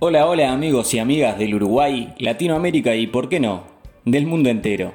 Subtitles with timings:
[0.00, 3.64] Hola, hola amigos y amigas del Uruguay, Latinoamérica y, por qué no,
[4.04, 4.94] del mundo entero.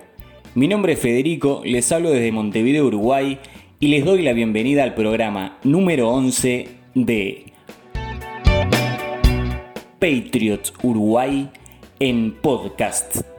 [0.55, 3.37] Mi nombre es Federico, les hablo desde Montevideo, Uruguay,
[3.79, 7.51] y les doy la bienvenida al programa número 11 de
[9.99, 11.49] Patriots Uruguay
[11.99, 13.32] en podcast.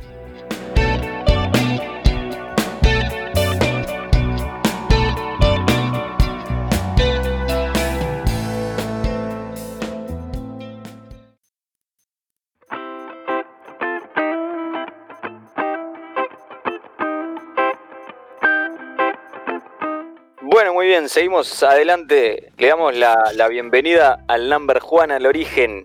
[21.05, 22.51] Bien, seguimos adelante.
[22.57, 25.85] Le damos la, la bienvenida al number Juan al origen.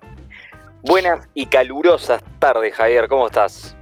[0.82, 3.76] Buenas y calurosas tardes, Javier, ¿cómo estás?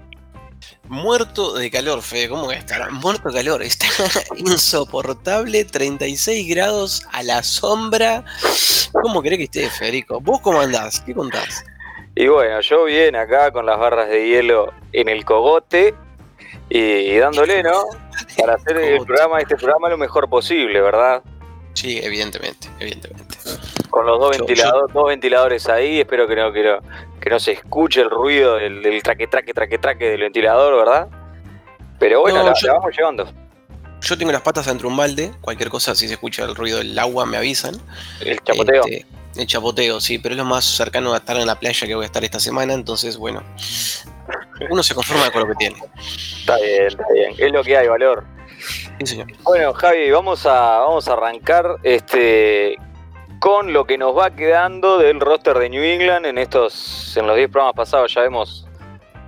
[0.86, 2.90] Muerto de calor, Fede, ¿cómo que estará?
[2.90, 3.86] Muerto de calor, está
[4.38, 8.24] insoportable, 36 grados a la sombra.
[8.92, 10.20] ¿Cómo querés que esté, Federico?
[10.20, 11.02] ¿Vos cómo andás?
[11.02, 11.64] ¿Qué contás?
[12.16, 15.94] Y bueno, yo bien acá con las barras de hielo en el cogote
[16.70, 18.07] y dándole, ¿no?
[18.38, 21.22] Para hacer el programa, este programa lo mejor posible, ¿verdad?
[21.74, 23.38] Sí, evidentemente, evidentemente.
[23.90, 26.80] Con los dos, Yo- ventiladores, dos ventiladores ahí, espero que no, que no,
[27.20, 31.08] que no se escuche el ruido del, del traque, traque, traque, traque del ventilador, ¿verdad?
[32.00, 33.28] Pero bueno, No, la, yo- la vamos llevando.
[34.02, 36.98] Yo tengo las patas entre un balde, cualquier cosa, si se escucha el ruido del
[37.00, 37.76] agua me avisan.
[38.22, 38.84] El chapoteo.
[38.86, 41.96] Este, el chapoteo, sí, pero es lo más cercano a estar en la playa que
[41.96, 43.44] voy a estar esta semana, entonces, bueno,
[44.70, 45.82] uno se conforma con lo que tiene.
[45.96, 47.34] Está bien, está bien.
[47.38, 48.24] Es lo que hay, valor.
[49.00, 49.28] Sí, señor.
[49.44, 52.78] Bueno, Javi, vamos a, vamos a arrancar este,
[53.40, 56.26] con lo que nos va quedando del roster de New England.
[56.26, 58.68] En estos, en los 10 programas pasados ya hemos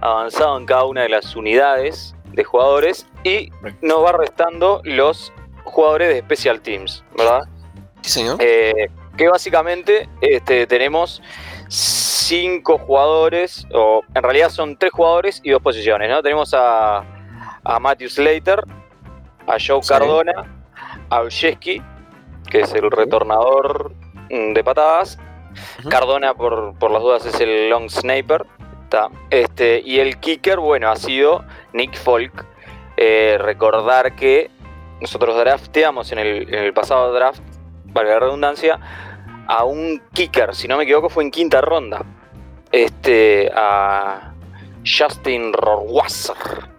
[0.01, 6.09] avanzado en cada una de las unidades de jugadores y nos va restando los jugadores
[6.09, 7.41] de Special Teams, ¿verdad?
[8.01, 8.37] Sí, señor.
[8.39, 11.21] Eh, que básicamente este, tenemos
[11.69, 16.21] cinco jugadores, o en realidad son tres jugadores y dos posiciones, ¿no?
[16.21, 17.03] Tenemos a,
[17.63, 18.63] a Matthew Slater,
[19.47, 19.89] a Joe Sí.
[19.89, 20.61] Cardona,
[21.09, 21.81] a Olszewski,
[22.49, 23.93] que es el retornador
[24.29, 25.17] mm, de patadas.
[25.89, 28.45] Cardona, por, por las dudas, es el long sniper.
[28.83, 29.09] Está.
[29.29, 32.45] Este, y el kicker, bueno, ha sido Nick Folk.
[32.97, 34.51] Eh, recordar que
[34.99, 37.41] nosotros drafteamos en el, en el pasado draft,
[37.85, 38.79] valga la redundancia,
[39.49, 42.05] a un kicker, si no me equivoco, fue en quinta ronda.
[42.71, 44.31] Este, a
[44.85, 46.69] Justin Rohrwasser.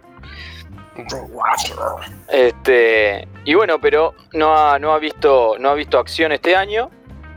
[2.29, 6.89] Este, y bueno, pero no ha, no ha visto no ha visto acción este año.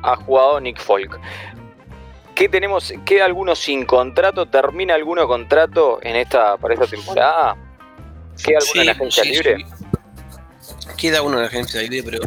[0.03, 1.19] Ha jugado Nick Folk.
[2.37, 2.93] ¿Qué tenemos?
[3.05, 4.47] ¿Queda alguno sin contrato?
[4.47, 7.57] ¿Termina alguno contrato en esta para esta temporada?
[8.45, 9.57] ¿Queda alguno en agencia sí, libre?
[9.59, 10.87] sí.
[10.97, 12.21] Queda uno en agencia libre, pero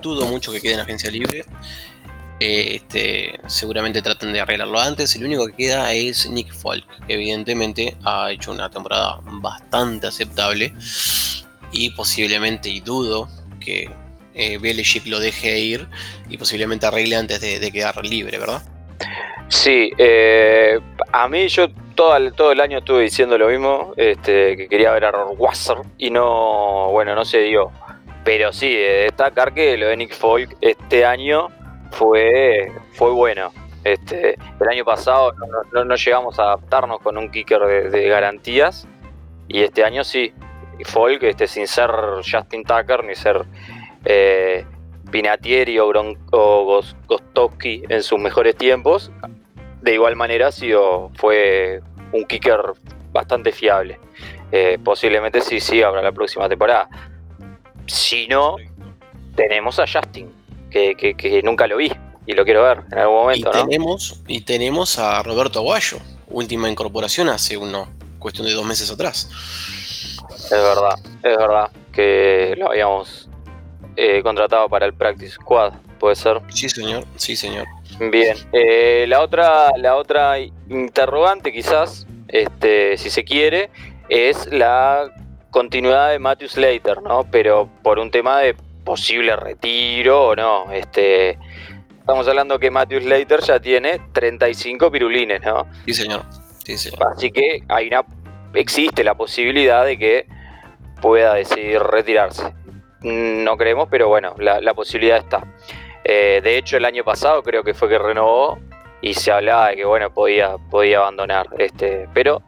[0.00, 1.44] dudo mucho que quede en agencia libre.
[2.40, 5.14] Eh, este, seguramente traten de arreglarlo antes.
[5.16, 10.72] El único que queda es Nick Folk, que evidentemente ha hecho una temporada bastante aceptable.
[11.72, 13.28] Y posiblemente, y dudo,
[13.60, 13.90] que
[14.34, 15.86] eh, Belichick lo deje ir
[16.28, 18.62] y posiblemente arregle antes de, quedar libre, ¿verdad?
[19.48, 20.78] Sí, eh,
[21.12, 24.92] a mí yo todo el, todo el año estuve diciendo lo mismo, este, que quería
[24.92, 27.72] ver a Rohrwasser y no, bueno, no se dio.
[28.22, 31.48] Pero sí, eh, destacar que lo de Nick Folk este año
[31.90, 33.52] fue, fue bueno.
[33.84, 35.32] Este, el año pasado
[35.72, 38.86] no, llegamos a adaptarnos con un kicker de, garantías
[39.46, 40.32] y este año sí.
[40.84, 43.44] Folk, este, sin ser Justin Tucker ni ser
[44.04, 44.64] eh,
[45.10, 49.10] Pinatieri o, o Gos- Gostowski en sus mejores tiempos,
[49.82, 51.80] de igual manera ha sido, fue
[52.12, 52.60] un kicker
[53.10, 53.98] bastante fiable.
[54.52, 56.88] Eh, posiblemente sí, sí, habrá la próxima temporada.
[57.86, 58.56] Si no,
[59.34, 60.30] tenemos a Justin,
[60.70, 61.90] que, que- que nunca lo vi
[62.26, 63.64] y lo quiero ver en algún Y momento, ¿no?
[63.66, 65.98] tenemos, y tenemos a Roberto Aguayo,
[66.28, 69.30] última incorporación hace uno, cuestión de dos meses atrás.
[70.44, 73.28] Es verdad, es verdad que lo habíamos
[73.96, 76.40] eh, contratado para el Practice Squad, puede ser.
[76.50, 77.66] Sí, señor, sí, señor.
[77.98, 83.70] Bien, eh, la otra, la otra interrogante quizás, este, si se quiere,
[84.08, 85.10] es la
[85.50, 87.24] continuidad de Matthew Slater, ¿no?
[87.30, 88.54] Pero por un tema de
[88.88, 90.72] posible retiro o no.
[90.72, 91.38] Este,
[92.00, 95.66] estamos hablando que Matthew Slater ya tiene 35 pirulines, ¿no?
[95.84, 96.22] Sí, señor.
[96.64, 97.08] Sí, señor.
[97.14, 98.02] Así que hay una,
[98.54, 100.26] existe la posibilidad de que
[101.02, 102.54] pueda decidir retirarse.
[103.02, 105.44] No creemos, pero bueno, la, la posibilidad está.
[106.02, 108.58] Eh, de hecho, el año pasado creo que fue que renovó
[109.02, 111.46] y se hablaba de que bueno podía, podía abandonar.
[111.58, 112.42] Este, pero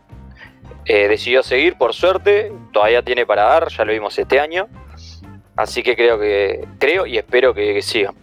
[0.87, 4.69] eh, decidió seguir, por suerte, todavía tiene para dar, ya lo vimos este año.
[5.61, 8.15] Así que creo que creo y espero que, que sigan.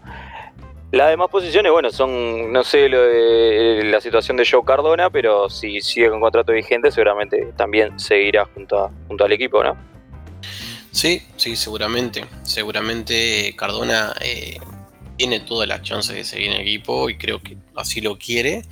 [0.91, 5.49] Las demás posiciones, bueno, son, no sé lo de la situación de Joe Cardona, pero
[5.49, 8.89] si sigue con contrato vigente, seguramente también seguirá junto,
[9.19, 9.77] al equipo, ¿no?
[10.91, 12.25] Sí, sí, seguramente.
[12.43, 14.57] Seguramente Cardona eh,
[15.17, 18.63] tiene todas las chances de seguir en el equipo y creo que así lo quiere.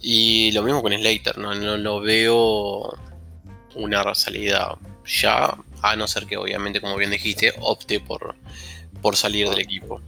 [0.00, 2.94] Y lo mismo con Slater, no, no lo veo
[3.74, 8.34] una salida ya, a no ser que obviamente, como bien dijiste, opte por,
[9.00, 10.00] por salir del equipo.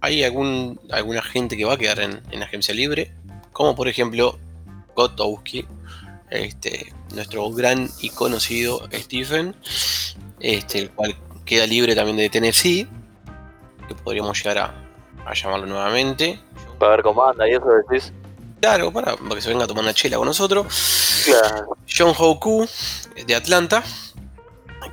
[0.00, 3.12] Hay algún, alguna gente que va a quedar en, en agencia libre,
[3.52, 4.38] como por ejemplo
[4.94, 5.66] Gotowski,
[6.30, 9.54] este, nuestro gran y conocido Stephen,
[10.40, 12.88] este, el cual queda libre también de Tennessee,
[13.88, 14.74] que podríamos llegar a,
[15.24, 16.40] a llamarlo nuevamente.
[16.78, 18.12] Para ver cómo anda y eso decís.
[18.60, 21.22] Claro, para, para que se venga a tomar una chela con nosotros.
[21.24, 21.76] Claro.
[21.88, 22.66] John Hoku
[23.26, 23.82] de Atlanta,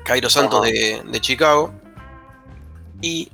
[0.04, 1.74] Cairo Santos de, de Chicago
[3.01, 3.30] y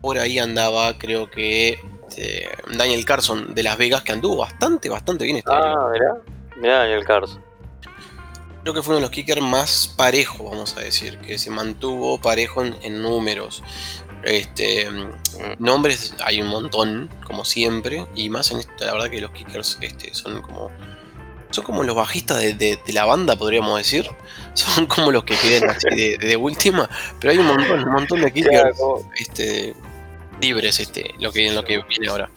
[0.00, 1.80] por ahí andaba creo que
[2.10, 5.62] este, Daniel Carson de Las Vegas que anduvo bastante, bastante bien este año.
[5.64, 6.16] Ah, mirá.
[6.56, 7.42] Mirá Daniel Carson.
[8.62, 12.20] Creo que fue uno de los kickers más parejos, vamos a decir, que se mantuvo
[12.20, 13.62] parejo en, en números.
[14.22, 14.86] Este,
[15.58, 19.78] nombres hay un montón, como siempre, y más en esta, la verdad que los kickers
[19.80, 20.70] este, son como
[21.50, 24.08] son como los bajistas de, de- de la banda, podríamos decir.
[24.54, 26.88] Son como los que quedan así de, de última,
[27.20, 29.74] pero hay un montón, un montón de kickers Claro, este,
[30.40, 32.28] libres, este, lo que, lo que viene ahora.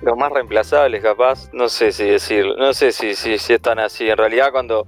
[0.00, 1.48] los más reemplazables, capaz.
[1.52, 2.56] No sé si decirlo.
[2.56, 4.08] No sé si, si, si están así.
[4.08, 4.86] En realidad, cuando.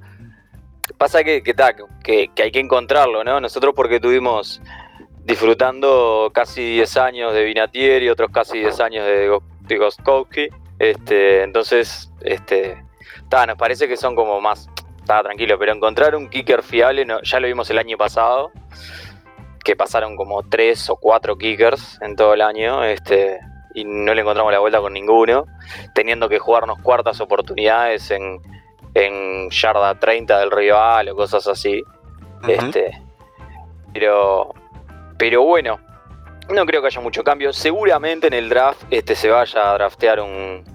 [0.98, 1.74] Pasa que, que, ta,
[2.04, 3.40] que, que hay que encontrarlo, ¿no?
[3.40, 4.60] Nosotros, porque tuvimos
[5.24, 10.48] disfrutando casi 10 años de Vinatieri, otros casi 10 años de, Go- de Gostkowski.
[10.78, 12.83] Este, entonces, este,
[13.34, 14.68] ta, nos parece que son como más.
[15.00, 18.52] Está tranquilo, pero encontrar un kicker fiable, no, ya lo vimos el año pasado,
[19.64, 23.40] que pasaron como tres o cuatro kickers en todo el año, este,
[23.74, 25.46] y no le encontramos la vuelta con ninguno,
[25.94, 28.40] teniendo que jugarnos cuartas oportunidades en,
[28.94, 31.82] en yarda 30 del rival o cosas así.
[32.46, 33.02] Este,
[33.92, 34.54] pero,
[35.18, 35.80] pero bueno,
[36.50, 37.52] no creo que haya mucho cambio.
[37.52, 40.73] Seguramente en el draft este, se vaya a draftear un,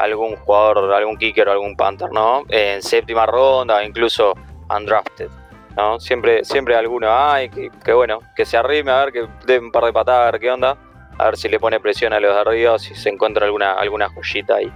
[0.00, 2.42] algún jugador, algún kicker o algún panther, ¿no?
[2.48, 4.34] En séptima ronda, incluso
[4.74, 5.28] undrafted,
[5.76, 6.00] ¿no?
[6.00, 9.84] Siempre, siempre alguno hay que bueno, que se arrime a ver que dé un par
[9.84, 10.76] de patadas, a ver qué onda,
[11.18, 14.08] a ver si le pone presión a los de arriba, si se encuentra alguna, alguna
[14.08, 14.72] joyita ahí.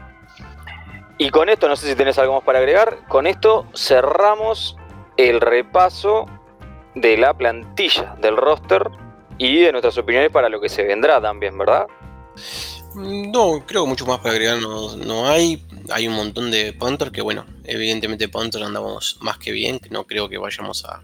[1.17, 4.76] Y con esto, no sé si tenés algo más para agregar, con esto cerramos
[5.17, 6.26] el repaso
[6.94, 8.91] de la plantilla, del roster
[9.38, 11.87] y de nuestras opiniones para lo que se vendrá también, ¿verdad?
[12.94, 15.64] No, creo que mucho más para agregar no, no hay.
[15.91, 20.29] Hay un montón de Panther que, bueno, evidentemente Panther andamos más que bien, no creo
[20.29, 21.02] que vayamos a,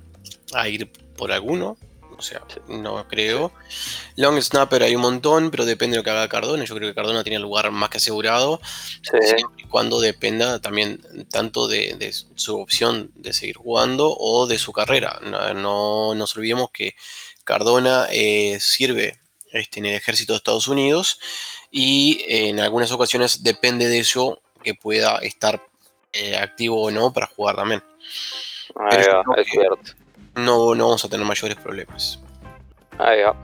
[0.55, 1.77] a ir por alguno.
[2.17, 3.51] O sea, no creo.
[4.17, 6.65] Long Snapper hay un montón, pero depende de lo que haga Cardona.
[6.65, 8.61] Yo creo que Cardona tiene el lugar más que asegurado,
[9.01, 11.01] siempre y cuando dependa también
[11.31, 15.19] tanto de, de su opción de seguir jugando o de su carrera.
[15.23, 16.95] No, no nos olvidemos que
[17.45, 19.19] Cardona eh, sirve
[19.53, 21.19] este, en el ejército de Estados Unidos
[21.71, 25.61] y eh, en algunas ocasiones depende de eso que pueda estar
[26.13, 27.83] eh, activo o no para jugar también.
[28.91, 29.93] Ahí va, es cierto.
[30.35, 32.19] No, no vamos a tener mayores problemas.
[32.99, 33.35] Ahí va.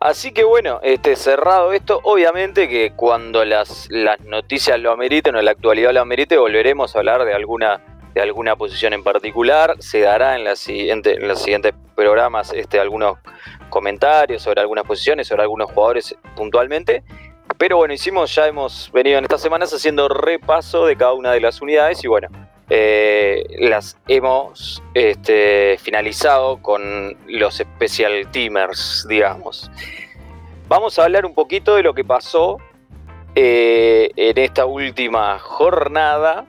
[0.00, 5.42] Así que bueno, este, cerrado esto, obviamente que cuando las, las noticias lo ameriten o
[5.42, 7.80] la actualidad lo amerite, volveremos a hablar de alguna,
[8.14, 9.76] de alguna posición en particular.
[9.78, 13.18] Se dará en, la siguiente, en los siguientes programas este, algunos
[13.70, 17.02] comentarios sobre algunas posiciones, sobre algunos jugadores puntualmente.
[17.58, 21.40] Pero bueno, hicimos, ya hemos venido en estas semanas haciendo repaso de cada una de
[21.40, 22.28] las unidades y bueno,
[22.70, 29.70] eh, las hemos este, finalizado con los special teamers, digamos.
[30.68, 32.58] Vamos a hablar un poquito de lo que pasó
[33.34, 36.46] eh, en esta última jornada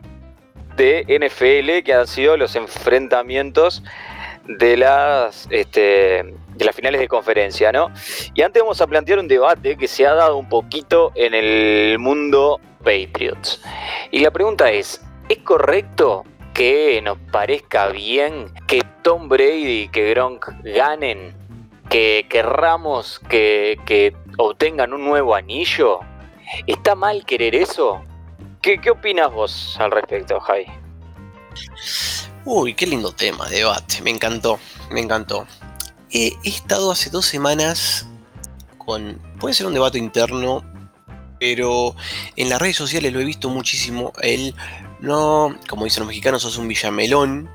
[0.78, 3.84] de NFL, que han sido los enfrentamientos
[4.48, 7.92] de las, este, de las finales de conferencia, ¿no?
[8.34, 12.00] Y antes vamos a plantear un debate que se ha dado un poquito en el
[12.00, 13.62] mundo Patriots.
[14.12, 20.12] Y la pregunta es, ¿Es correcto que nos parezca bien que Tom Brady y que
[20.12, 21.36] Gronk ganen?
[21.90, 26.00] ¿Que querramos que, que obtengan un nuevo anillo?
[26.68, 28.04] ¿Está mal querer eso?
[28.62, 30.68] ¿Qué, qué opinas vos al respecto, Jai?
[32.44, 34.04] Uy, qué lindo tema, debate.
[34.04, 34.60] Me encantó,
[34.92, 35.48] me encantó.
[36.12, 38.08] He, estado hace dos semanas
[38.78, 39.22] con...
[39.40, 40.64] Puede ser un debate interno,
[41.40, 41.96] pero
[42.36, 44.14] en las redes sociales lo he visto muchísimo.
[44.22, 44.56] El
[45.02, 47.50] no, como dicen los mexicanos, sos un villamelón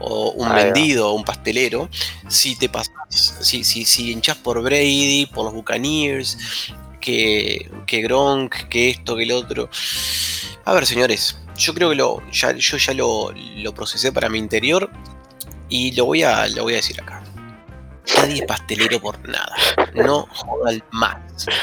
[0.00, 1.88] o un vendido o un pastelero.
[2.28, 6.36] Si te pasas, si, si, si hinchás por Brady, por los Buccaneers,
[7.00, 9.70] que, que Gronk, que esto, que el otro.
[10.64, 14.38] A ver, señores, yo creo que lo, ya, yo ya lo, lo procesé para mi
[14.38, 14.90] interior
[15.68, 17.22] y lo voy a, lo voy a decir acá.
[18.16, 19.54] Nadie es pastelero por nada.
[19.94, 21.16] No jodan más.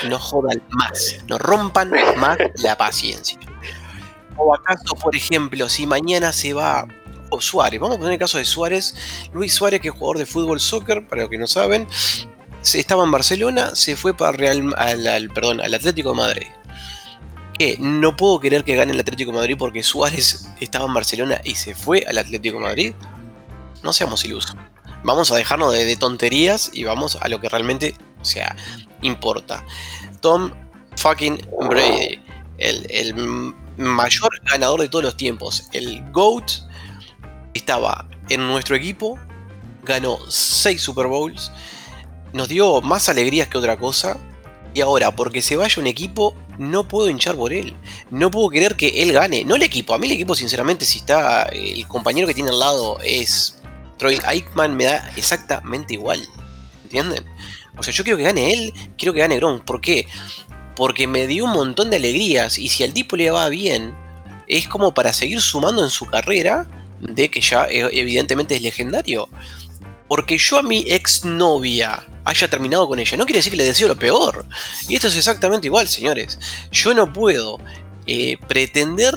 [0.09, 1.17] No jodan más.
[1.27, 3.37] No rompan más la paciencia.
[4.37, 6.87] O acaso, por ejemplo, si mañana se va
[7.29, 8.95] o Suárez, vamos a poner el caso de Suárez,
[9.33, 11.87] Luis Suárez, que es jugador de fútbol soccer, para los que no saben,
[12.61, 16.47] se estaba en Barcelona, se fue para Real, al, al- perdón, al Atlético de Madrid.
[17.57, 21.41] Que no puedo querer que gane el Atlético de Madrid porque Suárez estaba en Barcelona
[21.43, 22.93] y se fue al Atlético de Madrid.
[23.83, 24.55] No seamos ilusos.
[25.03, 28.55] Vamos a dejarnos de, tonterías y vamos a lo que realmente, o sea,
[29.01, 29.63] importa.
[30.21, 30.51] Tom
[30.95, 31.39] fucking
[31.69, 32.19] Brady,
[32.57, 36.51] el, mayor ganador de todos los tiempos, el GOAT,
[37.53, 39.19] estaba en nuestro equipo,
[39.83, 41.51] ganó 6 Super Bowls,
[42.33, 44.17] nos dio más alegrías que otra cosa.
[44.73, 47.75] Y ahora, porque se vaya un equipo, no puedo hinchar por él.
[48.11, 49.43] No puedo querer que él gane.
[49.43, 49.93] No el equipo.
[49.93, 53.56] A mí el equipo, sinceramente, si está el compañero que tiene al lado es
[53.97, 56.27] Troy Aikman, me da exactamente igual.
[56.83, 57.25] ¿Entienden?
[57.77, 59.63] O sea, yo quiero que gane él, quiero que gane Gronk.
[59.63, 60.07] ¿Por qué?
[60.75, 62.57] Porque me dio un montón de alegrías.
[62.57, 63.95] Y si al tipo le va bien,
[64.47, 66.67] es como para seguir sumando en su carrera,
[66.99, 69.29] de que ya eh, evidentemente es legendario.
[70.07, 73.87] Porque yo a mi exnovia haya terminado con ella, no quiere decir que le deseo
[73.87, 74.45] lo peor.
[74.87, 76.39] Y esto es exactamente igual, señores.
[76.71, 77.59] Yo no puedo
[78.05, 79.13] eh, pretender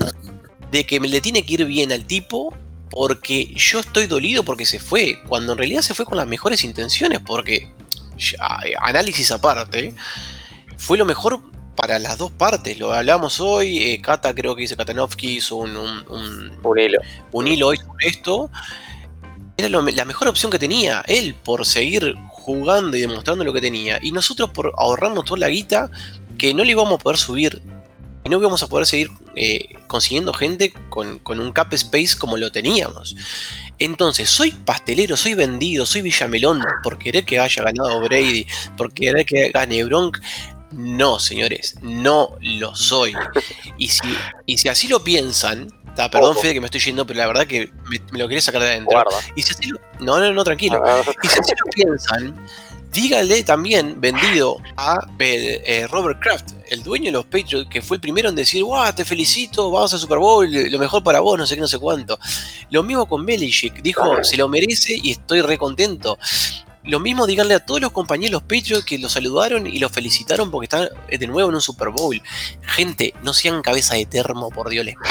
[0.71, 2.53] de que me le tiene que ir bien al tipo
[2.91, 6.63] porque yo estoy dolido porque se fue, cuando en realidad se fue con las mejores
[6.63, 7.71] intenciones, porque
[8.17, 9.95] eh, análisis aparte,
[10.77, 11.41] fue lo mejor
[11.75, 12.77] para las dos partes.
[12.77, 16.99] Lo hablamos hoy, eh, Kata creo que dice Katanovsky hizo un, un- un- Un hilo.
[17.31, 18.51] un hilo hoy sobre esto.
[19.57, 23.61] Era lo- la mejor opción que tenía, él por seguir jugando y demostrando lo que
[23.61, 25.89] tenía, y nosotros por ahorrarnos toda la guita
[26.37, 27.61] que no le íbamos a poder subir,
[28.23, 32.37] y no íbamos a poder seguir eh, consiguiendo gente con, con un cap space como
[32.37, 33.15] lo teníamos.
[33.79, 38.45] Entonces, soy pastelero, soy vendido, soy Villamelón por querer que haya ganado Brady,
[38.77, 40.19] por querer que gane Bronk.
[40.71, 43.13] No, señores, no lo soy.
[43.77, 44.07] Y si,
[44.45, 46.37] y si así lo piensan, ta, perdón.
[46.37, 48.67] Fede que me estoy yendo, pero la verdad que me, me lo quería sacar de
[48.69, 48.91] adentro.
[48.91, 49.17] Guarda.
[49.35, 50.81] Y si así lo- no, no, no, tranquilo.
[50.85, 52.45] Ah, Y si así lo piensan,
[52.91, 57.97] dígale también vendido a eh, eh, Robert Kraft, el dueño de los Patriots, que fue
[57.97, 61.37] el primero en decir, wow, te felicito, vamos a Super Bowl, lo mejor para vos,
[61.37, 62.19] no sé qué, no sé cuánto.
[62.69, 66.17] Lo mismo con Belichick, dijo, se lo merece y estoy re contento.
[66.83, 70.49] Lo mismo díganle a todos los compañeros los Patriots que lo saludaron y lo felicitaron
[70.49, 72.19] porque están eh, de nuevo en un Super Bowl.
[72.63, 74.95] Gente, no sean cabeza de termo, por Dios les.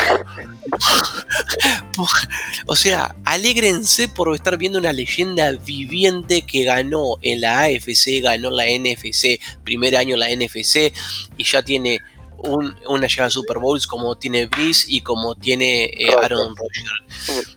[2.66, 8.50] O sea, alégrense por estar viendo una leyenda viviente que ganó en la AFC, ganó
[8.50, 10.92] la NFC, primer año la NFC
[11.36, 12.00] y ya tiene
[12.38, 16.10] un- una llegada a Super Bowls como tiene Breeze y como tiene eh.
[16.22, 17.56] Aaron Rodgers.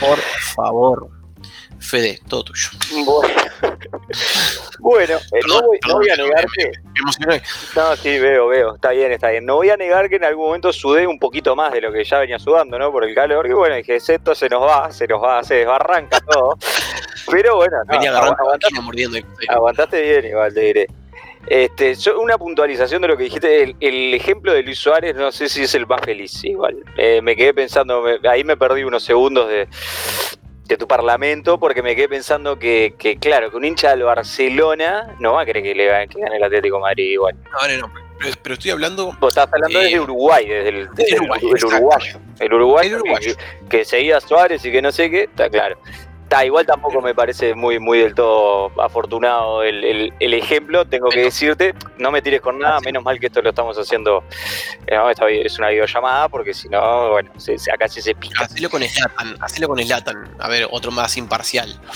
[0.00, 0.18] Por
[0.54, 1.08] favor,
[1.86, 2.68] Fede, todo tuyo.
[3.04, 3.34] Bueno,
[4.78, 6.72] Bueno, eh, no, Perdón, voy, no perdón, voy a negar que.
[7.26, 7.42] me.
[7.74, 8.74] No, sí, veo, veo.
[8.74, 9.44] Está bien, está bien.
[9.44, 12.04] No voy a negar que en algún momento sudé un poquito más de lo que
[12.04, 12.92] ya venía sudando, ¿no?
[12.92, 13.46] Por el calor.
[13.46, 16.56] Que bueno, dije, esto se nos va, se nos va, se desbarranca todo.
[17.30, 19.18] Pero bueno, no, Venía agarrando agu- aguantaste, mordiendo.
[19.48, 20.86] aguantaste bien, igual te diré.
[21.48, 25.30] Este, yo- una puntualización de lo que dijiste, el, el ejemplo de Luis Suárez, no
[25.32, 26.76] sé si es el más feliz, igual.
[26.96, 29.68] Eh, me quedé pensando, me- ahí me perdí unos segundos de,
[30.66, 35.14] de tu parlamento, porque me quedé pensando que, que, claro, que un hincha del Barcelona
[35.20, 37.34] no va a querer que le que gane el Atlético de Madrid igual.
[37.52, 39.12] No, no, no, pero, pero estoy hablando.
[39.20, 41.76] Vos estás hablando Eh, desde Uruguay, desde el, desde el- Uruguay, el exacto.
[41.76, 42.18] uruguayo.
[42.40, 43.34] El uruguayo, El uruguayo.
[43.68, 45.78] Que, que seguía a Suárez y que no sé qué, está claro.
[46.26, 51.08] Está, igual tampoco me parece muy, muy del todo afortunado el, el- el ejemplo, tengo
[51.08, 52.86] que decirte, no me tires con nada, Así.
[52.86, 54.24] menos mal que esto lo estamos haciendo,
[54.88, 58.12] eh, no, esta es una videollamada, porque si no, bueno, se, se- acá sí se
[58.16, 58.42] pica.
[58.42, 60.34] Hacelo con Slatan, hacelo con Slatan.
[60.40, 61.80] A ver, otro más imparcial.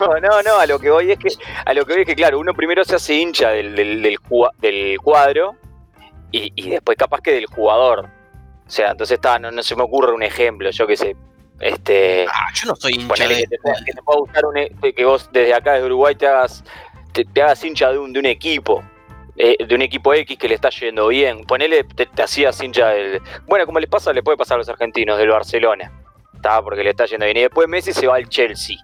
[0.00, 1.28] No, no, no, a lo que voy es que,
[1.64, 4.18] a lo que voy es que, claro, uno primero se hace hincha del, del, del
[4.18, 5.54] jua- del cuadro
[6.32, 8.06] y, y después capaz que del jugador.
[8.66, 11.16] O sea, entonces está, no, no se me ocurre un ejemplo, yo qué sé.
[11.60, 13.36] Este, Ah, yo no soy hincha de.
[13.36, 16.14] que te, pueda- que te pueda gustar un, e- que vos desde acá, desde Uruguay,
[16.14, 16.64] te hagas,
[17.12, 18.82] te, te hagas hincha de un, de un equipo.
[19.36, 21.44] eh, de un equipo X que le está yendo bien.
[21.46, 23.22] Ponele, te, te hacías hincha del.
[23.46, 25.90] Bueno, como les pasa, le puede pasar a los argentinos del Barcelona.
[26.34, 27.36] Está, porque le está yendo bien.
[27.36, 28.76] Y después Messi se va al Chelsea.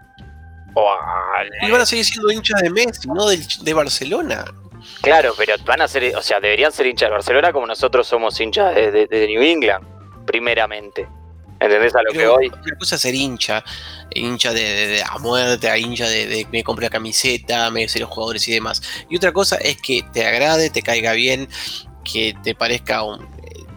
[0.75, 4.45] O al- Y van a seguir siendo hinchas de Messi, no del, de Barcelona.
[5.03, 8.39] Claro, pero van a ser, o sea, deberían ser hinchas de Barcelona como nosotros somos
[8.41, 9.85] hinchas de, de- de New England.
[10.27, 11.09] primeramente.
[11.61, 12.49] ¿Entendés a lo que voy?
[12.49, 13.65] Una cosa es ser hincha,
[14.11, 17.89] hincha de, de- de a muerte, a hincha de, de me compré la camiseta, me
[17.89, 18.83] sé los jugadores y demás.
[19.09, 21.49] Y otra cosa es que te agrade, te caiga bien,
[22.05, 23.27] que te parezca un-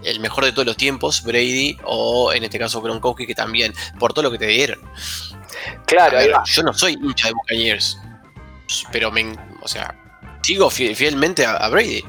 [0.03, 4.13] el mejor de todos los tiempos, Brady, o en este caso Gronkowski, que también, por
[4.13, 4.79] todo lo que te dieron.
[5.85, 6.43] Claro, ahí va.
[6.45, 7.97] yo no soy hincha de Buccaneers,
[8.91, 9.93] pero me, o sea,
[10.41, 12.03] sigo fie- fielmente a, a Brady.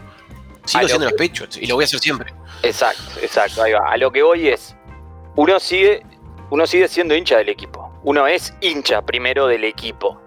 [0.66, 2.32] Sigo A lo siendo que- los Patriots y lo voy a hacer siempre.
[2.62, 3.90] Exacto, exacto, ahí va.
[3.90, 4.76] A lo que voy es,
[5.40, 6.02] uno sigue,
[6.50, 7.90] uno sigue siendo hincha del equipo.
[8.04, 10.20] Uno es hincha primero del equipo.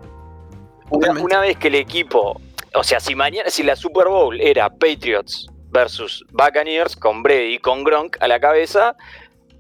[0.90, 2.42] Una, vez que el equipo,
[2.74, 7.84] o sea, si mañana, si la Super Bowl era Patriots versus Buccaneers con Brady, con
[7.84, 8.96] Gronk a la cabeza,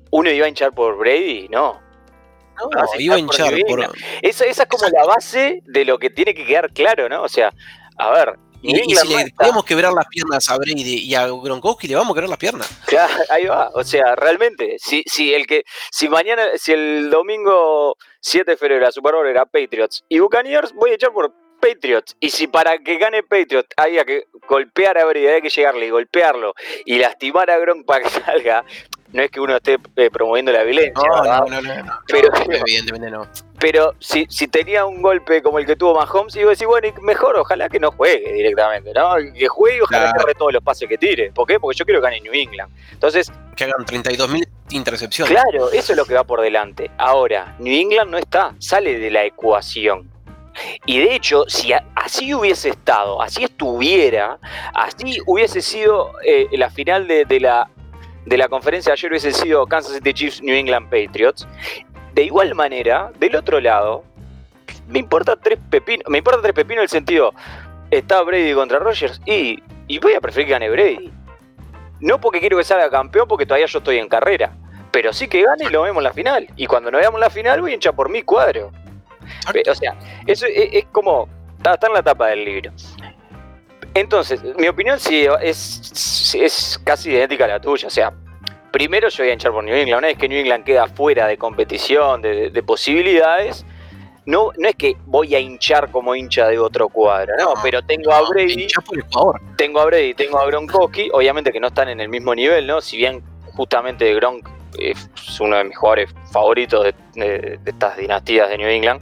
[0.10, 1.80] uno iba a hinchar por Brady, no.
[2.98, 3.90] Iba a por hinchar por,
[4.24, 7.22] esa es como la base de lo que tiene que quedar claro, ¿no?
[7.22, 7.54] O sea,
[7.98, 11.88] a ver, Y, si no le podemos quebrar las piernas a Brady y a Gronkowski,
[11.88, 12.70] le vamos a quebrar las piernas.
[12.86, 13.70] Claro, ahí va.
[13.74, 18.82] O sea, realmente, si, si el que, si mañana, si el domingo 7 de febrero
[18.82, 22.15] la Super Bowl era Patriots y Buccaneers, voy a echar por Patriots.
[22.20, 25.89] Y si para que gane Patriots haya que golpear a Brady, hay que llegarle y
[25.89, 26.53] golpearlo
[26.86, 28.63] y lastimar a Gronk para que salga,
[29.13, 31.43] no es que uno esté eh, promoviendo la violencia, ¿verdad?
[31.48, 32.00] no, no, no.
[32.08, 33.27] Pero- No, evidentemente no.
[33.63, 36.89] Pero si, si tenía un golpe como el que tuvo Mahomes, iba a decir, bueno,
[37.01, 39.15] mejor ojalá que no juegue directamente, ¿no?
[39.34, 40.13] Que juegue y ojalá Claro.
[40.13, 41.32] que agarre todos los pases que tire.
[41.32, 41.62] ¿Por qué?
[41.62, 42.70] Porque yo quiero que gane New England.
[42.91, 45.32] Entonces, Que hagan 32.000 intercepciones.
[45.34, 46.91] Claro, eso es lo que va por delante.
[46.98, 50.12] Ahora, New England no está, sale de la ecuación.
[50.86, 54.39] Y de hecho, si así hubiese estado, así estuviera,
[54.74, 57.70] así hubiese sido eh, la final de, de la,
[58.25, 61.48] de la conferencia de ayer, hubiese sido Kansas City Chiefs, New England Patriots.
[62.13, 64.03] De igual manera, del otro lado,
[64.88, 67.34] me importa tres pepinos, me importa tres pepinos en el sentido,
[67.89, 71.12] está Brady contra Rogers y, y voy a preferir que gane Brady.
[72.00, 74.55] No porque quiero que salga campeón, porque todavía yo estoy en carrera.
[74.91, 76.48] Pero sí que gane y lo vemos en la final.
[76.55, 78.72] Y cuando nos veamos en la final, voy a hinchar por mi cuadro.
[79.70, 79.96] O sea,
[80.27, 81.27] eso es, como.
[81.58, 82.72] Está, está en la tapa del libro.
[83.93, 87.88] Entonces, mi opinión sí es, es casi idéntica a la tuya.
[87.88, 88.13] O sea,
[88.74, 90.00] primero yo voy a hinchar por New England.
[90.00, 93.66] Una vez que New England queda fuera de competición, de, de- de posibilidades,
[94.26, 97.82] no, no es que voy a hinchar como hincha de otro cuadro, no, No, pero
[97.84, 101.88] tengo a Brady por el tengo a Brady, tengo a Gronkowski, obviamente que no están
[101.90, 102.82] en el mismo nivel, ¿no?
[102.82, 103.22] Si bien
[103.56, 105.08] justamente Gronk es
[105.40, 109.02] uno de mis jugadores favoritos de, de- de estas dinastías de New England,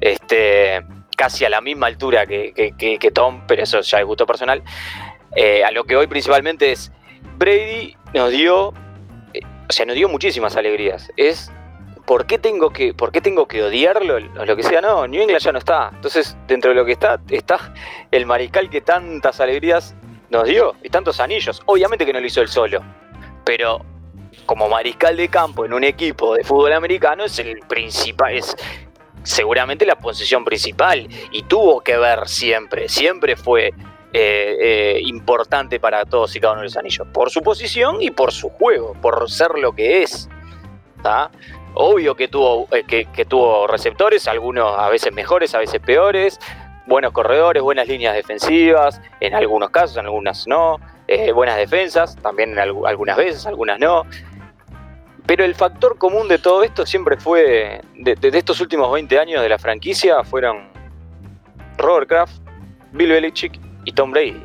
[0.00, 0.82] este,
[1.16, 4.26] casi a la misma altura que, que- que- que Tom, pero eso ya es gusto
[4.26, 4.62] personal.
[5.36, 6.90] Eh, a lo que hoy principalmente es,
[7.36, 8.72] Brady nos dio,
[9.72, 11.10] o sea, nos dio muchísimas alegrías.
[11.16, 11.50] Es,
[12.04, 14.82] ¿por qué tengo que, por qué tengo que odiarlo lo que sea?
[14.82, 15.90] No, New England ya no está.
[15.94, 17.72] Entonces, dentro de lo que está, está
[18.10, 19.94] el mariscal que tantas alegrías
[20.28, 21.62] nos dio y tantos anillos.
[21.64, 22.82] Obviamente que no lo hizo él solo,
[23.44, 23.82] pero
[24.44, 28.54] como mariscal de campo en un equipo de fútbol americano es el principal, es
[29.22, 33.72] seguramente la posición principal y tuvo que ver siempre, siempre fue
[34.12, 38.10] eh, eh, importante para todos y cada uno de los anillos, por su posición y
[38.10, 40.28] por su juego, por ser lo que es.
[41.74, 46.38] Obvio que tuvo, eh, que, tuvo receptores, algunos a veces mejores, a veces peores,
[46.86, 50.78] buenos corredores, buenas líneas defensivas, en algunos casos, en algunas no,
[51.34, 54.04] buenas defensas, también algunas veces, algunas no.
[55.24, 59.18] Pero el factor común de todo esto siempre fue, de, de- de estos últimos 20
[59.18, 60.68] años de la franquicia, fueron
[61.78, 62.42] Robert Kraft,
[62.92, 64.42] Bill Belichick y Tom Brady.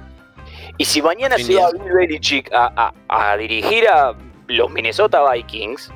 [0.77, 2.71] Y si mañana se va Bill Belichick a,
[3.07, 4.13] a- a dirigir a
[4.47, 5.91] los Minnesota Vikings,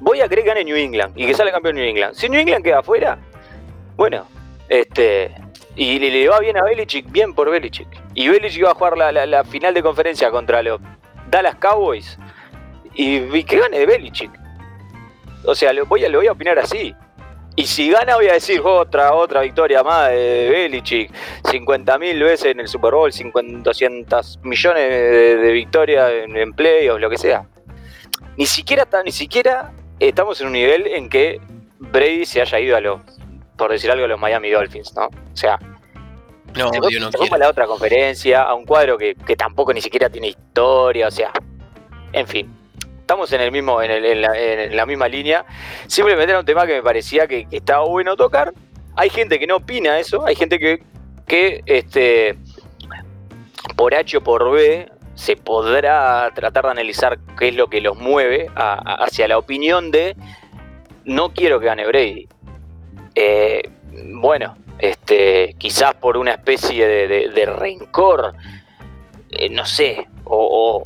[0.00, 2.14] voy a creer que gane New England y que sale campeón New England.
[2.14, 3.18] Si New England queda afuera,
[3.96, 4.26] bueno,
[4.68, 5.34] este.
[5.76, 7.88] Y le, le va bien a Belichick, bien por Belichick.
[8.14, 10.80] Y Belichick va a jugar la, la- la final de conferencia contra los
[11.30, 12.18] Dallas Cowboys.
[12.94, 14.30] Y, y que gane Belichick.
[15.44, 16.94] O sea, lo voy, a, lo voy a opinar así.
[17.58, 21.10] Y si gana, voy a decir otra, otra victoria más de Belichick.
[21.42, 27.00] 50.000 veces en el Super Bowl, 50, 200 millones de, de victorias en, en playoffs,
[27.00, 27.48] lo que sea.
[28.36, 31.40] Ni siquiera, ni siquiera estamos en un nivel en que
[31.80, 33.00] Brady se haya ido a los,
[33.56, 35.06] por decir algo, a los Miami Dolphins, ¿no?
[35.06, 35.58] O sea,
[36.56, 39.80] No, se, Dios no se la otra conferencia, a un cuadro que, que tampoco ni
[39.80, 41.32] siquiera tiene historia, o sea,
[42.12, 42.54] en fin.
[43.08, 45.46] Estamos en el mismo, en, la, misma línea.
[45.86, 48.52] Simplemente era un tema que me parecía que, estaba bueno tocar.
[48.96, 50.82] Hay gente que no opina eso, hay gente que,
[51.26, 52.36] que este,
[53.76, 57.96] por H o por B se podrá tratar de analizar qué es lo que los
[57.96, 60.14] mueve hacia la opinión de
[61.06, 62.28] no quiero que gane Brady.
[63.14, 63.70] Eh,
[64.20, 68.34] bueno, este, quizás por una especie de, rencor,
[69.30, 70.82] eh, no sé, o-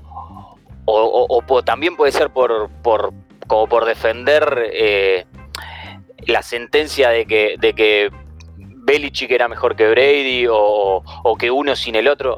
[0.84, 3.12] o, también puede ser por, por
[3.46, 5.26] como por defender eh,
[6.26, 8.10] la sentencia de que, de que
[8.84, 11.02] Belichick era mejor que Brady o,
[11.38, 12.36] que uno sin el otro.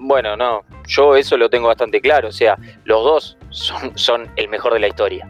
[0.00, 2.28] Bueno, no, yo eso lo tengo bastante claro.
[2.28, 5.28] O sea, los dos son, son el mejor de la historia.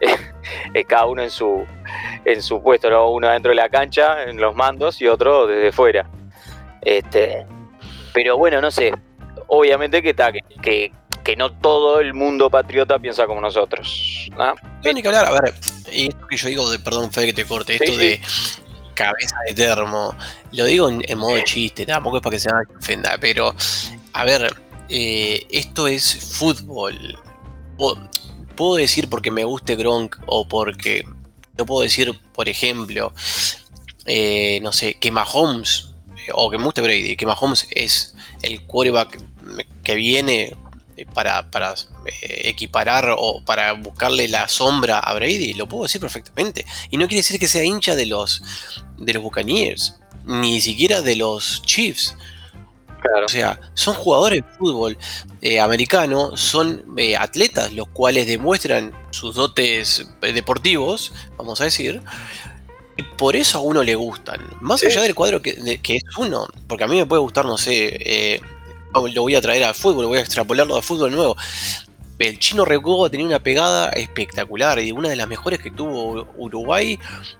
[0.88, 1.64] Cada uno en su,
[2.24, 3.10] en su puesto, ¿no?
[3.10, 6.08] uno dentro de la cancha, en los mandos, y otro desde fuera.
[6.80, 7.46] Este,
[8.12, 8.92] pero bueno, no sé.
[9.46, 10.92] Obviamente que, está, que,
[11.24, 14.28] que, no todo el mundo patriota piensa como nosotros.
[14.36, 14.54] ¿no?
[14.82, 15.54] Tiene que hablar, a ver,
[15.90, 18.20] y esto que yo digo de, perdón, Fede, que te corte, esto de
[18.94, 20.14] cabeza de termo.
[20.52, 23.54] Lo digo en, modo chiste, tampoco es para que se ofenda, pero
[24.12, 24.54] a ver,
[24.88, 27.18] eh, esto es fútbol.
[28.56, 31.04] Puedo decir porque me guste Gronk o porque
[31.58, 33.12] no puedo decir, por ejemplo,
[34.06, 35.94] eh, no sé, que Mahomes
[36.26, 39.20] eh, o que me guste Brady, que Mahomes es el quarterback
[39.82, 40.56] que viene
[41.12, 41.74] para, para
[42.22, 46.64] equiparar o para buscarle la sombra a Brady, lo puedo decir perfectamente.
[46.90, 48.42] Y no quiere decir que sea hincha de los,
[48.98, 52.16] de los Buccaneers, ni siquiera de los Chiefs.
[53.24, 54.96] O sea, son jugadores de fútbol
[55.42, 62.00] eh, americano, son eh, atletas los cuales demuestran sus dotes eh, deportivos, vamos a decir,
[62.96, 64.40] y por eso a uno le gustan.
[64.60, 67.58] Más allá del cuadro que, que, es uno, porque a mí me puede gustar, no
[67.58, 68.40] sé,
[68.94, 71.36] lo voy a traer al fútbol, voy a extrapolarlo al fútbol nuevo
[72.18, 76.98] el chino Recoba tenía una pegada espectacular y una de las mejores que tuvo Uruguay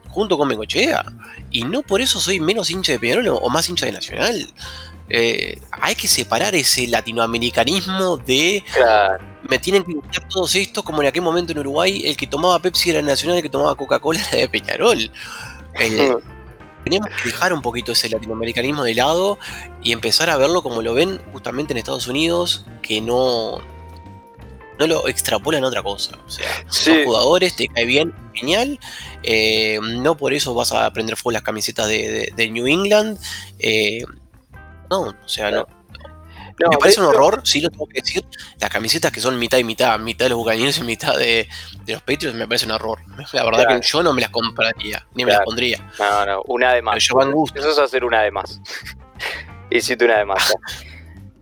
[0.09, 1.05] junto con Bengochea.
[1.51, 4.53] Y no por eso soy menos hincha de Peñarol o más hincha de Nacional.
[5.11, 8.65] Eh, hay que separar ese latinoamericanismo de
[9.43, 12.59] me tienen que gustar todos estos, como en aquel momento en Uruguay, el que tomaba
[12.59, 15.11] Pepsi era Nacional, el que tomaba Coca-Cola era de Peñarol.
[15.79, 16.17] Eh,
[16.85, 19.39] teníamos que dejar un poquito ese latinoamericanismo de lado
[19.83, 23.63] y empezar a verlo como lo ven justamente en Estados Unidos, que no,
[24.79, 26.19] no lo extrapolan a otra cosa.
[26.27, 28.79] O sea, son jugadores, te cae bien, genial.
[29.23, 33.19] Eh, no por eso vas a aprender fuego las camisetas de, New England.
[33.59, 34.05] Eh,
[34.91, 35.67] no, o sea, no.
[36.59, 38.25] Me parece un horror, sí lo tengo que decir.
[38.61, 41.49] Las camisetas que son mitad y mitad, mitad de los Buccaneers y mitad de,
[41.87, 42.99] los Patriots, me parece un horror.
[43.33, 45.91] La verdad que yo no me las compraría, ni me las pondría.
[45.99, 46.97] No, no, una de más.
[46.97, 48.61] Eso es hacer una de más.
[49.71, 50.55] Hiciste una de más.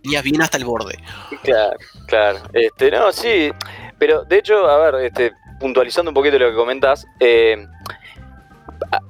[0.01, 0.97] Tenías bien hasta el borde.
[1.43, 1.77] Claro.
[2.07, 3.51] Claro, este, no, sí,
[3.97, 7.65] pero de hecho, a ver, este, puntualizando un poquito lo que comentas, eh,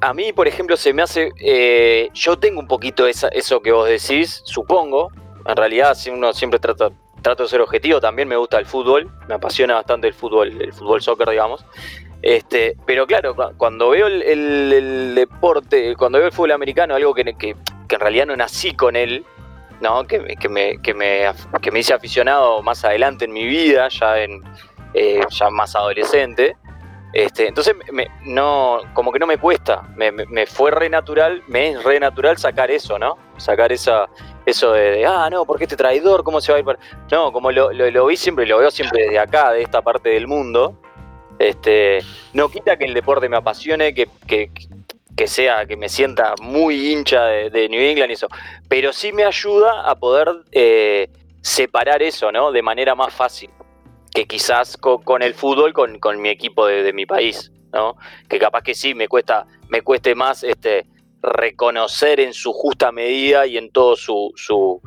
[0.01, 3.71] a, mí, por ejemplo, se me hace, eh, yo tengo un poquito esa, eso que
[3.71, 5.11] vos decís, supongo,
[5.45, 9.36] en realidad uno siempre trata, trato de ser objetivo, también me gusta el fútbol, me
[9.36, 11.65] apasiona bastante el fútbol, el fútbol soccer, digamos,
[12.21, 17.56] este, pero claro, cuando veo el, deporte, cuando veo el fútbol americano, algo que, que,
[17.88, 19.25] que en realidad no nací con él,
[19.82, 20.06] ¿no?
[20.08, 24.41] Que, me, que, me, hice aficionado más adelante en mi vida, ya, en,
[24.93, 26.56] eh, ya más adolescente.
[27.12, 27.75] Este, entonces,
[28.23, 32.71] no, como que no me cuesta, me, fue re natural, me es re natural sacar
[32.71, 33.17] eso, ¿no?
[33.38, 34.08] Sacar esa,
[34.45, 36.79] eso de, ah, no, porque este traidor, ¿cómo se va a ir para...?
[37.12, 40.79] No, como lo, vi siempre, lo veo siempre desde acá, de esta parte del mundo,
[41.39, 41.99] este,
[42.34, 44.08] no quita que el deporte me apasione, que,
[45.15, 48.27] que sea, que me sienta muy hincha de, New England y eso,
[48.67, 51.10] pero sí me ayuda a poder eh,
[51.41, 52.51] separar eso, ¿no?
[52.51, 53.49] De manera más fácil
[54.13, 57.95] que quizás con, el fútbol, con, mi equipo de, mi país, ¿no?
[58.29, 60.86] Que capaz que sí me cuesta, me cueste más este,
[61.23, 64.81] reconocer en su justa medida y en todo su, su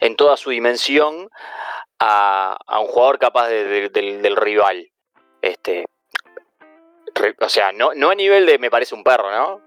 [0.00, 1.28] en toda su dimensión
[1.98, 4.88] a, un jugador capaz del rival.
[5.42, 5.84] Este,
[7.40, 9.60] o sea, no, no a nivel de me parece un perro, ¿no?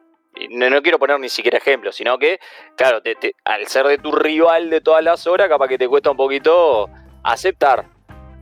[0.52, 2.40] No, no quiero poner ni siquiera ejemplos, sino que,
[2.76, 3.02] claro,
[3.46, 6.90] al ser de tu rival de todas las horas, capaz que te cuesta un poquito
[7.24, 7.86] aceptar.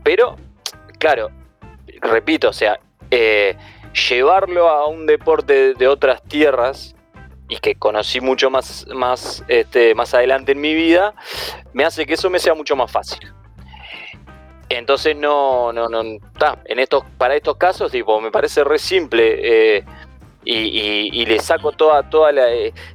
[0.04, 0.36] Pero,
[1.00, 1.30] claro,
[2.02, 2.78] repito, o sea,
[3.12, 3.56] eh,
[4.10, 6.95] llevarlo a un deporte de otras tierras
[7.48, 11.14] y que conocí mucho más, más, este, más adelante en mi vida,
[11.74, 13.20] me hace que eso me sea mucho más fácil.
[14.70, 16.58] Entonces no, no, no, está.
[16.66, 19.78] En estos, para estos casos, tipo, me parece re simple.
[19.78, 19.86] Eh,
[20.48, 22.32] y, le saco toda, toda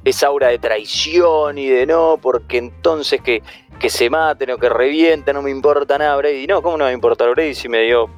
[0.05, 3.43] esa aura de traición y de no, porque entonces que,
[3.77, 6.47] que se maten o que revienten, no me importa nada Brady.
[6.47, 8.09] No, ¿cómo no me importa Brady si me dio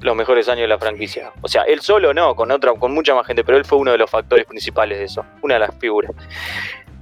[0.00, 1.32] los mejores años de la franquicia?
[1.42, 3.92] O sea, él solo no, con otra, con mucha más gente, pero él fue uno
[3.92, 6.12] de los factores principales de eso, una de las figuras.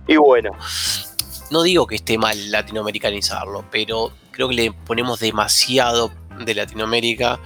[0.07, 0.53] Y bueno.
[1.51, 7.39] No digo que esté mal latinoamericanizarlo, pero creo que le ponemos demasiado de Latinoamérica,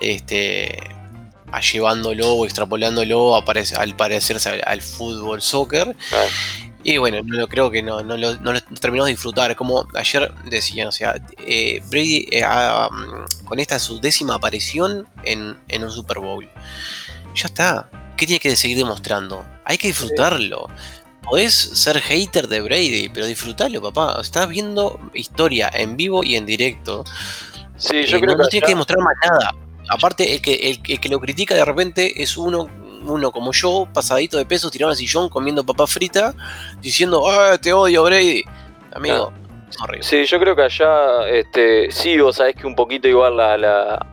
[0.00, 0.76] este,
[1.50, 3.44] a llevándolo o extrapolándolo a
[3.78, 5.94] al parecerse al, fútbol, soccer.
[6.86, 9.56] Y bueno, no, creo que no, no, lo, no terminamos de disfrutar.
[9.56, 15.56] Como ayer decían, o sea, eh, Brady eh, mm, con esta su décima aparición en,
[15.82, 16.46] un Super Bowl.
[17.34, 17.90] Ya está.
[18.18, 19.44] ¿Qué tiene que seguir demostrando?
[19.64, 20.68] Hay que disfrutarlo.
[21.22, 24.20] Podés ser hater de Brady, pero disfrutarlo, papá.
[24.20, 27.04] Estás viendo historia en vivo y en directo.
[27.78, 29.54] Sí, yo creo no, que no tiene que demostrar más nada.
[29.88, 32.68] Aparte, el que, el, que lo critica de repente es uno
[33.06, 36.34] uno como yo, pasadito de peso, tirado al sillón comiendo papa frita,
[36.80, 38.42] diciendo, ah, te odio, Brady.
[38.94, 39.32] Amigo,
[39.82, 40.02] horrible.
[40.02, 44.06] Sí, yo creo que allá, este, sí, vos sabés que un poquito igual la, la,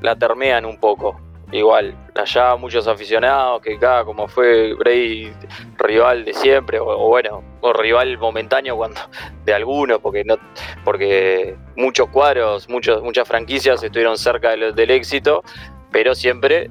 [0.00, 1.20] la termean un poco.
[1.52, 5.32] Igual, allá muchos aficionados que acá, como fue Brady
[5.78, 9.00] rival de siempre, o, bueno, o rival momentáneo cuando
[9.44, 10.36] de algunos, porque no,
[10.84, 15.42] porque muchos cuadros, muchos, muchas franquicias estuvieron cerca del éxito,
[15.90, 16.70] pero siempre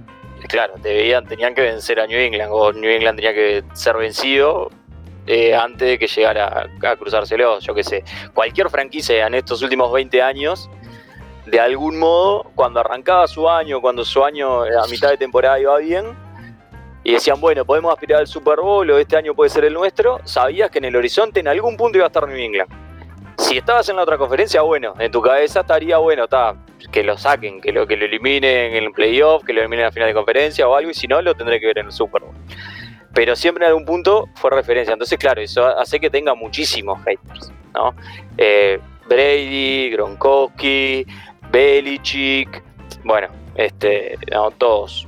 [0.50, 4.70] claro, debían, tenían que vencer a New England, o New England tenía que ser vencido
[5.28, 8.04] eh, antes de que llegara a, cruzárselo, yo qué sé.
[8.34, 10.70] Cualquier franquicia en estos últimos 20 años,
[11.46, 15.78] de algún modo, cuando arrancaba su año, cuando su año a mitad de temporada iba
[15.78, 16.18] bien,
[17.04, 20.20] y decían, bueno, podemos aspirar al Super Bowl o este año puede ser el nuestro,
[20.26, 22.89] sabías que en el horizonte en algún punto iba a estar New England.
[23.40, 26.56] Si estabas en la otra conferencia, bueno, en tu cabeza estaría bueno, está,
[26.92, 29.86] que lo saquen, que lo, que lo eliminen en el playoff, que lo eliminen en
[29.86, 31.92] la final de conferencia o algo, y si no, lo tendré que ver en el
[31.92, 32.36] Super Bowl.
[33.14, 34.94] Pero siempre en algún punto fue referencia.
[34.94, 37.96] Entonces, claro, eso hace que tenga muchísimos haters, ¿no?
[38.38, 41.06] Eh, Brady, Gronkowski,
[41.50, 42.62] Belichick,
[43.04, 45.08] bueno, este, no, todos.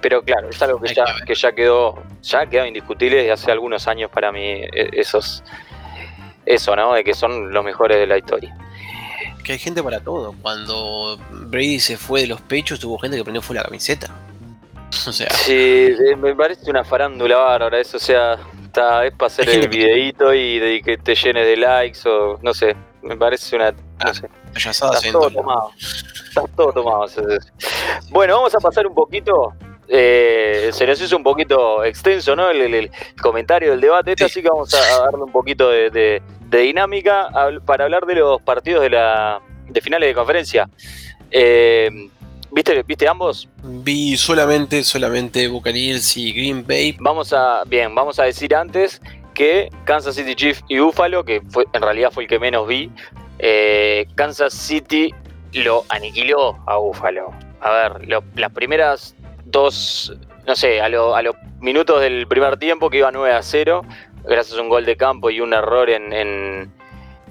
[0.00, 3.86] Pero claro, es algo que ya, que ya quedó, ya quedó indiscutible desde hace algunos
[3.86, 5.44] años para mí, e, esos,
[6.46, 6.94] eso, ¿no?
[6.94, 8.56] De que son los mejores de la historia
[9.42, 10.34] que hay gente para todo.
[10.42, 14.08] Cuando Brady se fue de los pechos, tuvo gente que prendió fue la camiseta.
[15.06, 15.30] O sea.
[15.30, 17.96] Sí, me parece una farándula bárbara eso.
[17.96, 22.00] O sea, está, es para hacer el videíto y de que te llenes de likes
[22.08, 22.74] o no sé.
[23.02, 23.70] Me parece una.
[23.70, 24.28] No ah, sé.
[24.52, 25.70] Estás todo tomado.
[25.78, 27.06] Estás todo tomado.
[28.10, 29.54] Bueno, vamos a pasar un poquito
[29.92, 32.48] eh, se nos hizo un poquito extenso ¿no?
[32.48, 37.28] el, comentario del debate, este, así que vamos a, darle un poquito de, dinámica
[37.66, 40.70] para hablar de los partidos de, la, de finales de conferencia.
[41.30, 41.90] Eh,
[42.52, 43.48] ¿Viste, ¿Viste ambos?
[43.62, 46.96] Vi solamente, solamente Buccaneers y Green Bay.
[47.00, 49.00] Vamos a, bien, vamos a decir antes
[49.34, 52.90] que Kansas City Chiefs y Buffalo, que fue, en realidad fue el que menos vi,
[53.38, 55.12] eh, Kansas City
[55.52, 57.32] lo aniquiló a Buffalo.
[57.60, 59.14] A ver, las primeras
[59.50, 60.12] dos,
[60.46, 63.82] no sé, a, los minutos del primer tiempo que iba 9 a 0,
[64.24, 66.72] gracias a un gol de campo y un error en,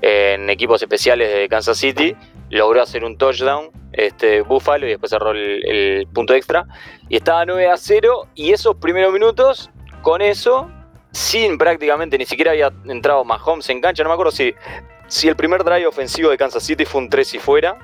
[0.02, 2.16] equipos especiales de Kansas City,
[2.50, 6.66] logró hacer un touchdown este Buffalo y después cerró el, punto extra.
[7.10, 9.70] Y estaba 9 a 0 y esos primeros minutos,
[10.02, 10.70] con eso,
[11.12, 14.54] sin prácticamente ni siquiera había entrado Mahomes en cancha, no me acuerdo si,
[15.08, 17.78] si el primer drive ofensivo de Kansas City fue un 3 y fuera,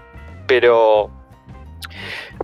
[0.47, 1.11] pero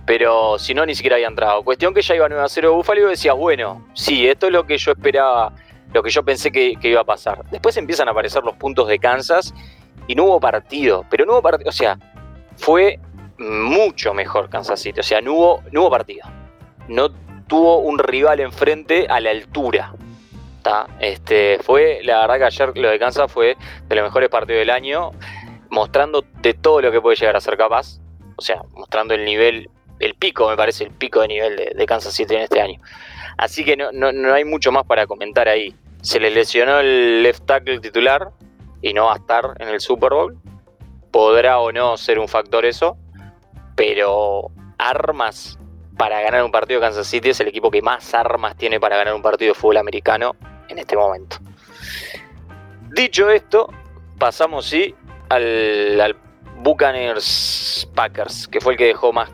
[0.06, 1.62] pero si no, ni siquiera había entrado.
[1.62, 4.66] Cuestión que ya iba 9 a 0 Buffalo y decías, bueno, sí, esto es lo
[4.66, 5.52] que yo esperaba,
[5.92, 7.44] lo que yo pensé que, iba a pasar.
[7.50, 9.54] Después empiezan a aparecer los puntos de Kansas
[10.06, 11.98] y no hubo partido, pero no hubo partido, o sea,
[12.56, 12.98] fue
[13.38, 16.26] mucho mejor Kansas City, o sea, no hubo, no hubo partido.
[16.88, 17.10] No
[17.46, 19.92] tuvo un rival enfrente a la altura.
[21.00, 23.56] Este, fue, la verdad que ayer lo de Kansas fue
[23.88, 25.10] de los mejores partidos del año,
[25.70, 27.98] mostrando de todo lo que puede llegar a ser capaz,
[28.36, 29.70] o sea, mostrando el nivel
[30.02, 32.80] el pico, me parece, el pico de nivel de, Kansas City en este año.
[33.38, 35.74] Así que no, hay mucho más para comentar ahí.
[36.02, 38.30] Se le lesionó el left tackle titular
[38.82, 40.36] y no va a estar en el Super Bowl.
[41.12, 42.96] Podrá o no ser un factor eso,
[43.76, 45.58] pero armas
[45.96, 48.96] para ganar un partido de Kansas City es el equipo que más armas tiene para
[48.96, 50.34] ganar un partido de fútbol americano
[50.68, 51.36] en este momento.
[52.90, 53.68] Dicho esto,
[54.18, 54.94] pasamos sí
[55.28, 56.16] al, al
[56.56, 59.30] Buccaneers Packers, que fue el que dejó más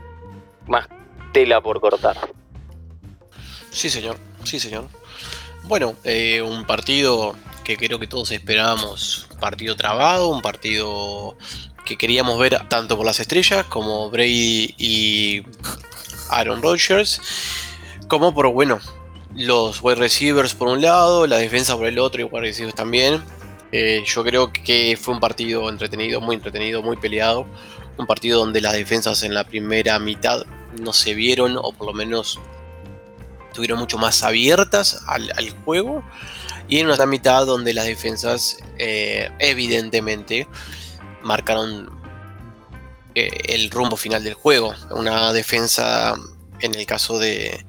[0.69, 0.87] más
[1.33, 2.17] tela por cortar.
[3.71, 4.89] Sí, señor, sí, señor.
[5.65, 11.37] Bueno, eh, un partido que creo que todos esperábamos, partido trabado, un partido
[11.85, 15.43] que queríamos ver tanto por las estrellas como Brady y
[16.31, 17.21] Aaron Rodgers,
[18.09, 18.81] como por, bueno,
[19.35, 23.23] los wide receivers por un lado, la defensa por el otro y wide receivers también.
[23.71, 27.47] Eh, yo creo que fue un partido entretenido, muy entretenido, muy peleado.
[27.99, 30.47] Un partido donde las defensas en la primera mitad
[30.81, 32.39] no se vieron, o por lo menos
[33.49, 36.03] estuvieron mucho más abiertas al, juego.
[36.69, 40.47] Y en una mitad donde las defensas eh, evidentemente
[41.23, 41.91] marcaron
[43.15, 44.75] eh, el rumbo final del juego.
[44.91, 46.15] Una defensa,
[46.61, 47.65] en el caso de,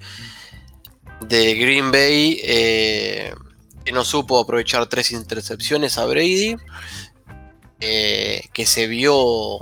[1.22, 3.34] de Green Bay, eh,
[3.86, 6.56] que no supo aprovechar tres intercepciones a Brady,
[7.80, 9.60] eh, que se vio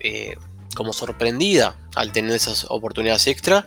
[0.00, 0.36] eh,
[0.76, 3.66] como sorprendida al tener esas oportunidades extra,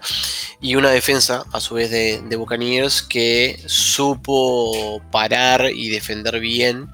[0.62, 6.90] y una defensa a su vez de, de Buccaneers que supo parar y defender bien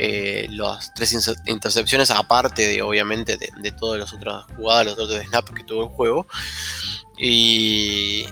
[0.00, 1.12] eh, las tres
[1.46, 5.88] intercepciones, aparte de obviamente de, todas las otras jugadas, los otros snaps que tuvo el
[5.88, 6.26] juego.
[7.16, 8.26] Y,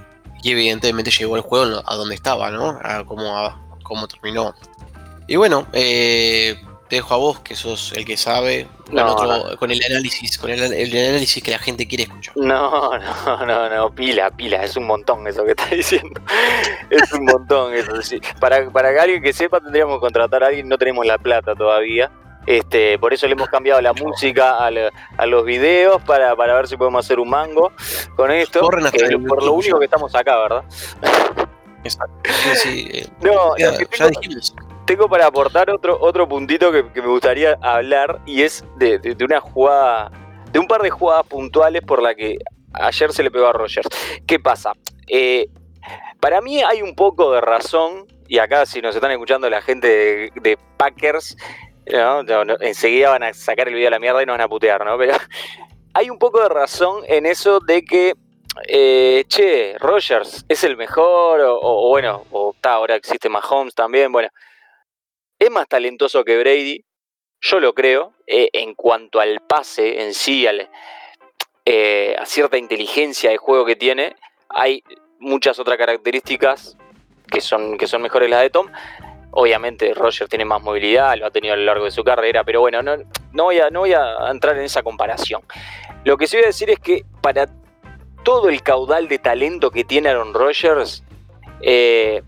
[0.44, 2.78] evidentemente llegó el juego a donde estaba, ¿no?
[2.82, 4.54] A cómo, terminó.
[5.26, 6.56] Y bueno, eh,
[6.88, 8.68] te dejo a vos, que sos el que sabe,
[9.58, 12.36] con, el análisis, con el, análisis que la gente quiere escuchar.
[12.36, 16.20] No, no, no, no, pila, pila, es un montón eso que estás diciendo.
[16.90, 17.92] es un montón eso.
[18.40, 21.54] Para, para que alguien que sepa tendríamos que contratar a alguien, no tenemos la plata
[21.54, 22.10] todavía.
[22.46, 26.76] Este, por eso le hemos cambiado la música a, los videos para, para, ver si
[26.76, 27.72] podemos hacer un mango
[28.14, 28.60] con esto.
[28.60, 30.64] por lo único que estamos acá, ¿verdad?
[31.82, 32.30] Exacto.
[32.54, 34.54] Sí, eh, no, ya, dijimos
[34.86, 40.10] tengo para aportar otro, otro puntito que, me gustaría hablar y es de, una jugada,
[40.52, 42.38] de un par de jugadas puntuales por la que
[42.72, 43.88] ayer se le pegó a Rogers.
[44.26, 44.72] ¿Qué pasa?
[45.08, 45.48] Eh,
[46.20, 50.30] para mí hay un poco de razón, y acá si nos están escuchando la gente
[50.34, 51.36] de, Packers,
[52.60, 54.96] enseguida van a sacar el video a la mierda y nos van a putear, ¿no?
[54.96, 55.14] Pero
[55.94, 58.14] hay un poco de razón en eso de que
[58.68, 64.28] eh, che, Rogers es el mejor, o, bueno, o está, ahora existe Mahomes también, bueno,
[65.38, 66.84] es más talentoso que Brady,
[67.40, 70.46] yo lo creo, eh, en cuanto al pase en sí,
[71.64, 74.16] eh, a cierta inteligencia de juego que tiene,
[74.48, 74.82] hay
[75.18, 76.76] muchas otras características
[77.30, 78.68] que son, que son mejores las de Tom.
[79.32, 82.60] Obviamente Roger tiene más movilidad, lo ha tenido a lo largo de su carrera, pero
[82.60, 82.96] bueno, no,
[83.32, 85.42] no, voy, a, no voy a entrar en esa comparación.
[86.04, 87.46] Lo que sí voy a decir es que para
[88.24, 91.04] todo el caudal de talento que tiene Aaron Rodgers,
[91.60, 92.22] eh,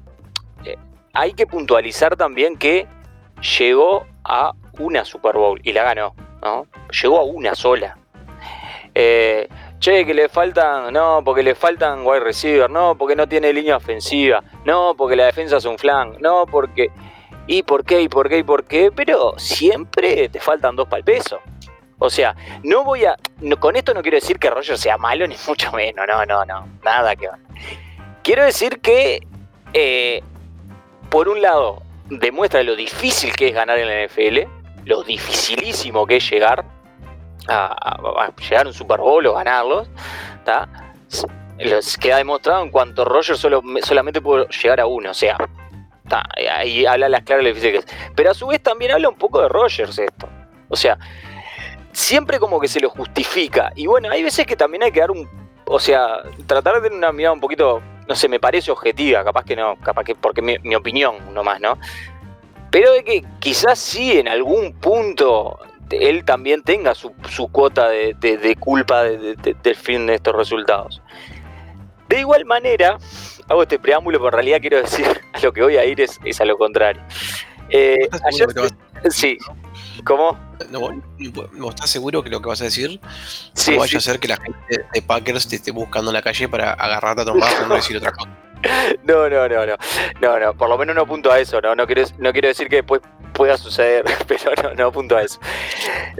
[1.14, 2.86] hay que puntualizar también que
[3.40, 6.66] llegó a una Super Bowl y la ganó, ¿no?
[7.02, 7.96] Llegó a una sola.
[8.94, 9.48] Eh,
[9.78, 13.76] che, que le faltan, no, porque le faltan wide receiver, no, porque no tiene línea
[13.76, 16.90] ofensiva, no, porque la defensa es un flan, no, porque...
[17.50, 18.02] ¿Y por qué?
[18.02, 18.38] ¿Y por qué?
[18.38, 18.92] ¿Y por qué?
[18.94, 21.40] Pero siempre te faltan dos para el peso.
[21.98, 23.16] O sea, no voy a.
[23.58, 26.06] con esto no quiero decir que Roger sea malo, ni mucho menos.
[26.06, 26.68] No, no, no.
[26.84, 27.38] Nada que ver.
[28.22, 29.26] Quiero decir que,
[29.72, 30.22] eh,
[31.08, 34.48] por un lado, demuestra lo difícil que es ganar en la NFL,
[34.84, 36.64] lo dificilísimo que es llegar
[37.48, 39.88] a, llegar a un Super Bowl o ganarlos,
[40.38, 40.68] ¿está?
[42.00, 45.36] queda demostrado en cuanto Roger solo, solamente pudo llegar a uno, o sea,
[46.50, 47.92] ahí habla las claras lo difícil que.
[48.14, 50.28] Pero a su vez también habla un poco de Rogers esto.
[50.68, 50.98] O sea,
[51.92, 53.72] siempre como que se lo justifica.
[53.74, 55.28] Y bueno, hay veces que también hay que dar un.
[55.66, 59.44] O sea, tratar de tener una mirada un poquito no sé, me parece objetiva, capaz
[59.44, 61.78] que no, capaz que porque mi, mi opinión nomás, ¿no?
[62.70, 65.58] Pero de que quizás sí en algún punto
[65.90, 67.12] él también tenga su,
[67.50, 71.02] cuota de, culpa del fin de estos resultados.
[72.08, 72.98] De igual manera,
[73.48, 76.40] hago este preámbulo, pero en realidad quiero decir a lo que voy a ir es,
[76.40, 77.02] a lo contrario.
[77.70, 78.48] Eh, ayer,
[79.10, 79.38] sí,
[80.04, 80.38] ¿cómo?
[80.70, 83.00] No, estás seguro que lo que vas a decir
[83.52, 86.22] sí, no vaya a ser que la gente de Packers te esté buscando en la
[86.22, 88.28] calle para agarrarte a tomar y no decir otra cosa?
[89.04, 89.76] No, no, no, no.
[90.20, 92.68] No, no, por lo menos no apunto a eso, no, no quiero, no quiero decir
[92.68, 93.00] que después
[93.32, 95.38] pueda suceder, pero no, no apunto a eso.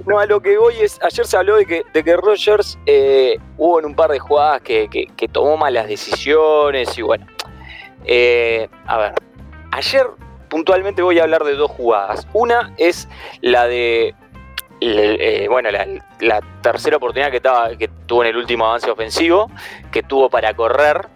[0.06, 3.38] No, a lo que voy es, ayer se habló de que, de que Rogers eh,
[3.56, 7.26] hubo en un par de jugadas que, que, tomó malas decisiones y bueno.
[8.04, 9.14] Eh, a ver,
[9.72, 10.06] ayer
[10.48, 12.26] puntualmente voy a hablar de dos jugadas.
[12.32, 13.08] Una es
[13.40, 14.14] la de
[14.80, 19.50] eh, bueno, la, tercera oportunidad que, tuvo en el último avance ofensivo,
[19.90, 21.08] que tuvo para correr,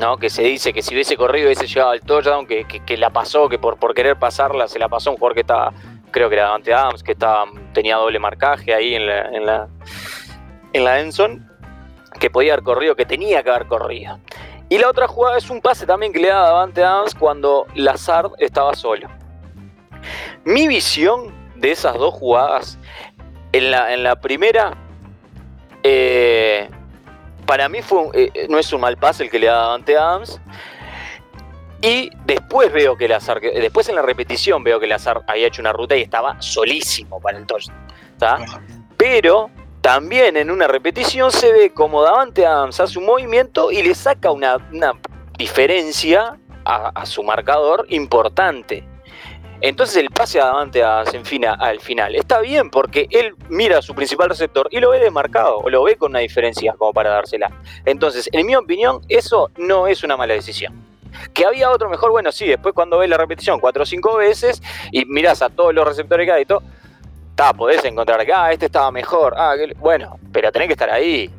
[0.00, 0.16] ¿no?
[0.16, 3.58] que se dice que si hubiese corrido hubiese llegado al touchdown, que, la pasó, que
[3.58, 5.72] por, querer pasarla se la pasó un jugador que estaba,
[6.10, 7.16] creo que era ante Adams, que
[7.72, 9.68] tenía doble marcaje ahí en la, en la,
[10.72, 11.48] en la Enson,
[12.18, 14.18] que podía haber corrido, que tenía que haber corrido.
[14.70, 18.30] Y la otra jugada es un pase también que le da Davante Adams cuando Lazard
[18.38, 19.08] estaba solo.
[20.44, 22.78] Mi visión de esas dos jugadas
[23.50, 24.76] en la, en la primera,
[25.82, 26.70] eh,
[27.46, 30.40] para mí fue eh, no es un mal pase el que le da ante Adams.
[31.82, 35.72] Y después veo que Lazar, después en la repetición veo que Lazar había hecho una
[35.72, 38.46] ruta y estaba solísimo para el touchdown.
[38.96, 39.50] Pero
[39.80, 44.30] también en una repetición se ve como Davante Adams hace un movimiento y le saca
[44.30, 44.58] una,
[45.38, 48.84] diferencia a, su marcador importante.
[49.62, 54.28] Entonces el pase a Senfina al final está bien porque él mira a su principal
[54.28, 57.50] receptor y lo ve desmarcado, o lo ve con una diferencia como para dársela.
[57.84, 60.74] Entonces, en mi opinión, eso no es una mala decisión.
[61.34, 64.62] Que había otro mejor, bueno, sí, después cuando ves la repetición cuatro o cinco veces
[64.92, 66.62] y miras a todos los receptores que hay y todo,
[67.40, 71.30] está, podés encontrar que, ah, este estaba mejor, ah, bueno, pero tenés que estar ahí.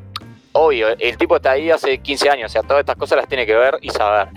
[0.52, 3.46] Obvio, el tipo está ahí hace 15 años, o sea, todas estas cosas las tiene
[3.46, 4.28] que ver y saber.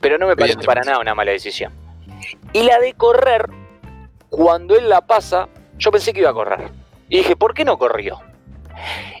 [0.00, 1.72] Pero no me parece para nada una mala decisión.
[2.52, 3.48] Y la de correr,
[4.30, 6.70] cuando él la pasa, yo pensé que iba a correr.
[7.08, 8.20] Y dije, ¿por qué no corrió?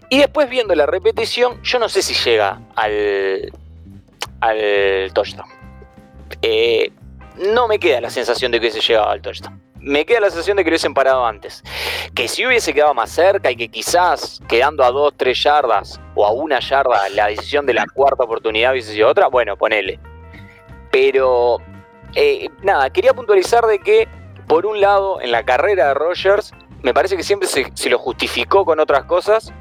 [0.08, 3.52] Y después viendo la repetición, yo no sé si llega al,
[4.40, 5.48] al touchdown.
[6.40, 6.90] Eh,
[7.52, 9.71] no me queda la sensación de que hubiese llegado al touchdown.
[9.82, 11.62] Me queda la sensación de que lo hubiesen parado antes.
[12.14, 16.24] Que si hubiese quedado más cerca y que quizás quedando a dos, tres yardas o
[16.24, 19.98] a una yarda la decisión de la cuarta oportunidad hubiese sido otra, bueno, ponele.
[20.92, 21.58] Pero
[22.14, 24.06] eh, nada, quería puntualizar de que
[24.46, 26.52] por un lado en la carrera de Rogers
[26.82, 29.52] me parece que siempre se, lo justificó con otras cosas.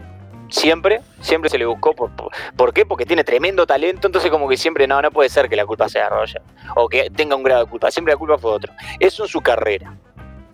[0.49, 1.93] Siempre, siempre se le buscó.
[1.93, 2.11] Por,
[2.57, 2.85] por, qué?
[2.85, 4.07] Porque tiene tremendo talento.
[4.07, 6.45] Entonces, como que siempre, no, no puede ser que la culpa sea de Rogers.
[6.75, 7.89] O que tenga un grado de culpa.
[7.89, 8.73] Siempre la culpa fue otro.
[8.99, 9.95] Eso en su carrera.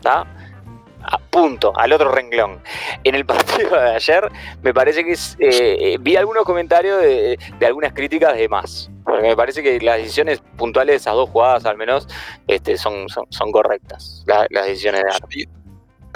[0.09, 2.61] A punto, al otro renglón.
[3.03, 4.29] En el partido de ayer,
[4.61, 8.89] me parece que eh, vi algunos comentarios de, algunas críticas de más.
[9.05, 12.07] Porque me parece que las decisiones puntuales de esas dos jugadas, al menos,
[12.47, 14.25] este, son, son, correctas.
[14.25, 15.47] las decisiones de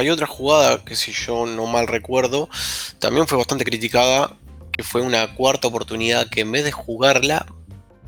[0.02, 2.50] hay otra jugada que si yo no mal recuerdo,
[2.98, 4.36] también fue bastante criticada,
[4.72, 7.46] que fue una cuarta oportunidad que en vez de jugarla,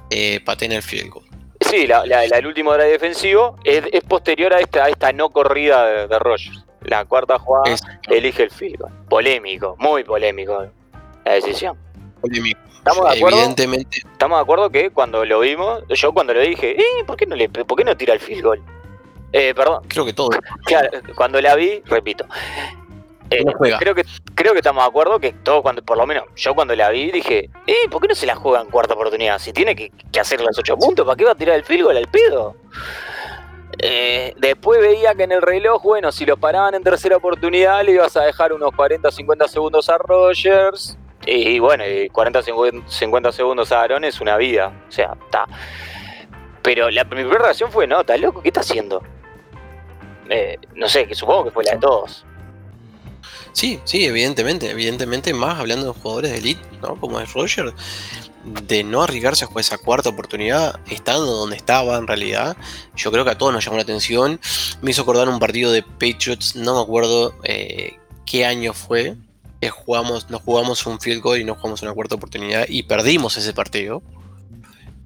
[0.09, 1.13] eh, en el field.
[1.73, 6.19] Sí, la, el último drive defensivo es, posterior a esta, esta no corrida de, de
[6.19, 6.63] Rogers.
[6.81, 7.75] La cuarta jugada
[8.09, 8.93] elige el field goal.
[9.09, 10.67] Polémico, muy polémico
[11.25, 11.75] la decisión.
[12.21, 12.59] Polémico.
[12.75, 13.37] ¿Estamos de acuerdo?
[13.37, 13.97] Evidentemente.
[14.11, 17.35] Estamos de acuerdo que cuando lo vimos, yo cuando lo dije, eh, ¿por qué no
[17.35, 18.61] le, por qué no tira el field goal?
[19.31, 19.83] Eh, perdón.
[19.87, 20.29] Creo que todo.
[20.65, 22.27] Claro, cuando la vi, repito.
[23.39, 24.05] Eh, creo que
[24.35, 27.11] creo que estamos de acuerdo que todo cuando, por lo menos yo cuando la vi
[27.11, 29.39] dije, eh, ¿por qué no se la juega en cuarta oportunidad?
[29.39, 32.07] Si tiene que, hacer los ocho puntos, ¿para qué va a tirar el field al
[32.07, 32.55] pedo?
[33.79, 37.93] Eh, después veía que en el reloj, bueno, si lo paraban en tercera oportunidad, le
[37.93, 40.97] ibas a dejar unos 40 50 segundos a Rogers.
[41.25, 44.73] Y, bueno, y 40 50 segundos a Aaron es una vida.
[44.87, 45.47] O sea, está.
[46.61, 49.01] Pero la, mi primera reacción fue, no, está loco, ¿qué está haciendo?
[50.29, 52.25] Eh, no sé, que supongo que fue la de todos.
[53.53, 56.99] Sí, sí, evidentemente, evidentemente, más hablando de jugadores de elite, ¿no?
[56.99, 57.73] Como es Roger,
[58.43, 62.57] de no arriesgarse a jugar esa cuarta oportunidad, estando donde estaba en realidad,
[62.95, 64.39] yo creo que a todos nos llamó la atención.
[64.81, 69.15] Me hizo acordar un partido de Patriots, no me acuerdo eh, qué año fue,
[69.61, 73.37] que jugamos, nos jugamos un field goal y no jugamos una cuarta oportunidad y perdimos
[73.37, 74.01] ese partido.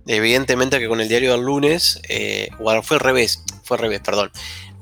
[0.07, 4.31] Evidentemente que con el diario del lunes, eh, fue al revés, fue al revés, perdón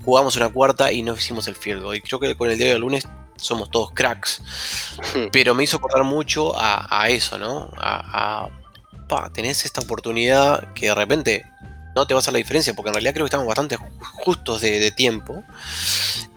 [0.05, 1.97] jugamos una cuarta y no hicimos el field goal.
[1.97, 4.41] Y creo que con el día de lunes somos todos cracks.
[5.13, 5.27] Hmm.
[5.31, 7.69] Pero me hizo acordar mucho a, eso, ¿no?
[7.77, 8.49] A,
[9.07, 11.45] pa, tenés esta oportunidad que de repente
[11.95, 14.91] no te vas a la diferencia, porque en realidad creo que estamos bastante justos de,
[14.91, 15.43] tiempo.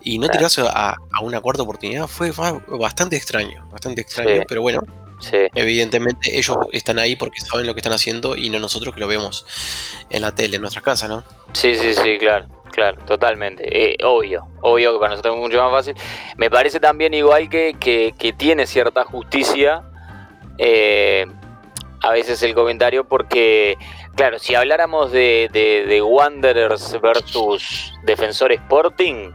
[0.03, 2.33] Y no te vas a, una cuarta oportunidad fue
[2.79, 4.81] bastante extraño, bastante extraño, pero bueno.
[5.55, 9.09] Evidentemente ellos están ahí porque saben lo que están haciendo y no nosotros que lo
[9.09, 9.47] vemos
[10.11, 11.25] en la tele, en nuestra casa, ¿no?
[11.53, 12.47] Sí, sí, sí, claro.
[12.73, 13.65] Claro, totalmente.
[13.67, 15.97] Eh, obvio, obvio que para nosotros es mucho más fácil.
[16.37, 19.83] Me parece también igual que, que, tiene cierta justicia
[20.59, 21.27] eh,
[22.03, 23.77] a veces el comentario porque,
[24.15, 29.33] claro, si habláramos de, de, Wanderers versus Defensor Sporting,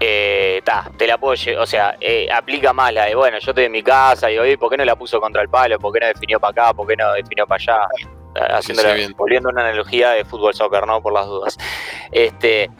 [0.00, 0.62] eh,
[0.96, 3.82] te la puedo, o sea, eh, aplica más la de, bueno, yo estoy en mi
[3.82, 5.78] casa y oye, ¿por qué no la puso contra el palo?
[5.78, 6.74] ¿Por qué no definió para acá?
[6.74, 7.88] ¿Por qué no definió para allá?
[8.32, 8.82] haciendo
[9.16, 11.02] volviendo una analogía de fútbol soccer, ¿no?
[11.02, 11.58] Por las dudas.
[12.12, 12.70] Este,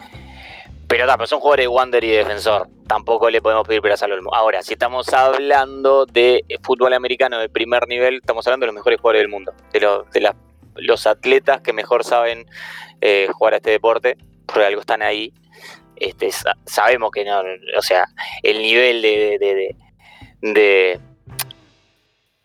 [0.87, 2.69] pero, pero son jugadores de Wander y defensor.
[2.87, 4.35] Tampoco le podemos pedir peras al olmo.
[4.35, 9.01] Ahora, si estamos hablando de fútbol americano de primer nivel, estamos hablando de los mejores
[9.01, 9.53] jugadores del mundo.
[9.73, 9.81] De,
[10.13, 10.33] de
[10.77, 12.47] los atletas que mejor saben
[13.01, 14.17] eh, jugar a este deporte.
[14.47, 15.33] Por algo están ahí.
[16.01, 16.31] Este,
[16.67, 17.43] sabemos que no,
[17.77, 18.07] o sea,
[18.43, 19.77] el nivel de,
[20.41, 21.01] de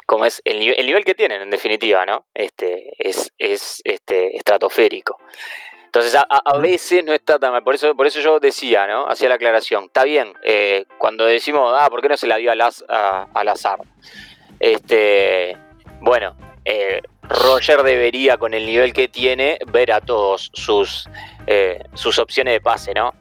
[0.05, 2.25] como es el, nivel, el nivel que tienen, en definitiva, ¿no?
[2.33, 5.19] Este, es, es este, estratosférico.
[5.85, 7.63] Entonces, a, veces no está tan mal.
[7.63, 9.07] Por eso, por eso yo decía, ¿no?
[9.07, 9.85] Hacía la aclaración.
[9.85, 13.79] Está bien, eh, cuando decimos, ah, ¿por qué no se la dio al, al azar?
[14.59, 15.57] Este,
[16.01, 16.35] bueno,
[16.65, 21.09] eh, Roger debería, con el nivel que tiene, ver a todos sus,
[21.47, 23.13] eh, sus opciones de pase, ¿no?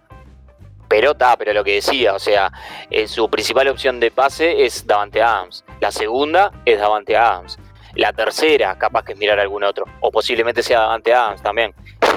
[0.96, 2.52] Pero está, pero lo que decía, o sea,
[2.88, 5.64] eh, su principal opción de pase es Davante Adams.
[5.80, 7.58] La segunda es Davante Adams.
[7.96, 9.86] La tercera, capaz que es mirar algún otro.
[9.98, 11.74] O posiblemente sea Davante Adams también.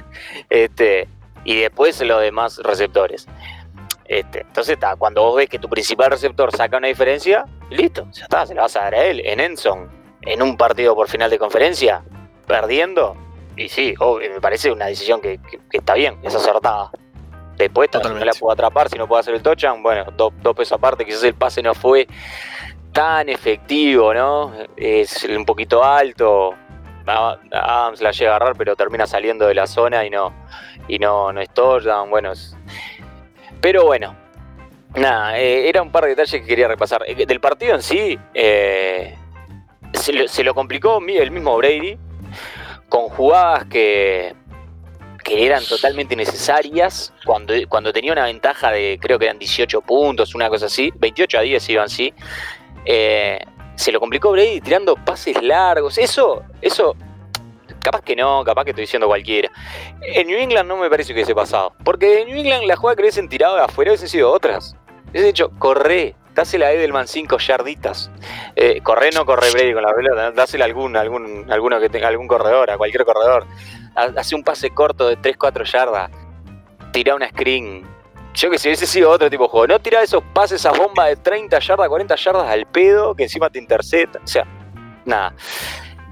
[0.52, 1.08] este,
[1.44, 3.26] y después los demás receptores.
[4.06, 8.26] Este, entonces está, cuando vos ves que tu principal receptor saca una diferencia, listo, ya
[8.26, 9.24] está, se la vas a dar a él.
[9.26, 9.90] En Enson,
[10.22, 12.04] en un partido por final de conferencia,
[12.46, 13.18] perdiendo,
[13.56, 13.96] Y sí,
[14.32, 16.92] me parece una decisión que, que- que está bien, es acertada.
[17.58, 18.26] Después no Totalmente.
[18.26, 19.82] la puedo atrapar si no puedo hacer el touchdown.
[19.84, 22.08] Bueno, dos, dos pesos aparte, quizás el pase no fue
[22.94, 24.54] tan efectivo, ¿no?
[24.76, 26.54] Es un poquito alto.
[27.06, 30.34] Adams la llega a agarrar, pero termina saliendo de la zona y no,
[30.88, 32.10] y no, no es touchdown.
[32.10, 32.56] Bueno, es-
[33.62, 34.14] pero bueno,
[34.96, 37.04] nada, eh, era un par de detalles que quería repasar.
[37.08, 39.16] Eh, Del partido en sí, eh,
[39.94, 41.98] se, lo, se lo complicó el mismo Brady
[42.90, 44.36] con jugadas que,
[45.28, 50.34] que eran totalmente necesarias cuando, cuando tenía una ventaja de creo que eran 18 puntos,
[50.34, 52.14] una cosa así, 28 a 10 iban así.
[52.86, 53.38] Eh,
[53.76, 55.98] se lo complicó Brady tirando pases largos.
[55.98, 56.96] Eso, eso,
[57.84, 59.52] capaz que no, capaz que estoy diciendo cualquiera.
[60.02, 61.74] En New England no me parece que hubiese pasado.
[61.84, 64.78] Porque en New England la jugada que hubiesen tirado de afuera hubiesen sido otras.
[65.10, 68.10] Hubiesen dicho, corre, dásela a Edelman 5 yarditas.
[68.56, 72.08] Eh, corre, no corre Brady con la pelota, dásela a algún, algún, alguno que tenga
[72.08, 73.46] algún corredor, a cualquier corredor.
[73.98, 76.10] Ha- Hace un pase corto de 3-4 yardas.
[76.94, 77.86] Tira una screen.
[78.34, 81.06] Yo que si hubiese sido otro tipo de juego, no tirar esos pases a bomba
[81.08, 84.20] de 30 yardas, 40 yardas al pedo, que encima te intercepta.
[84.24, 84.46] O sea,
[85.06, 85.34] nada.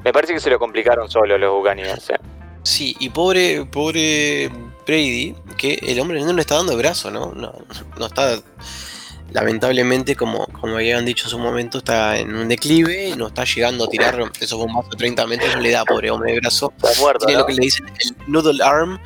[0.03, 2.09] Me parece que se lo complicaron solo los Buccaneers.
[2.09, 2.17] eh.
[2.63, 4.49] Sí, y pobre, pobre
[4.87, 7.31] Brady, que el hombre no le está dando brazo, ¿no?
[7.35, 7.53] No,
[7.97, 8.39] no está.
[9.31, 13.83] Lamentablemente, como, como habían dicho en su momento, está en un declive, no está llegando
[13.85, 16.71] a tirar esos bombazos de 30 metros, no le da, pobre hombre de brazo.
[16.81, 17.25] Está muerto.
[17.25, 17.39] Tiene ¿no?
[17.41, 18.99] lo que le dicen el noodle arm.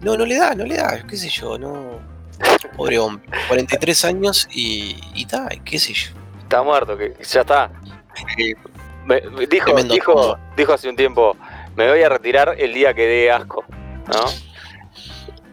[0.00, 2.00] No, no le da, no le da, qué sé yo, no.
[2.76, 6.10] Pobre hombre, 43 años y, y está, qué sé yo.
[6.42, 7.70] Está muerto, que ya está.
[9.04, 11.36] Me- me- dijo, dijo, dijo hace un tiempo,
[11.76, 13.64] me voy a retirar el día que dé asco,
[14.06, 14.47] ¿no?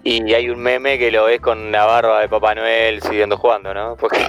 [0.08, 3.74] Y hay un meme que lo ves con la barba de Papá Noel siguiendo jugando,
[3.74, 3.96] ¿no?
[3.96, 4.20] Porque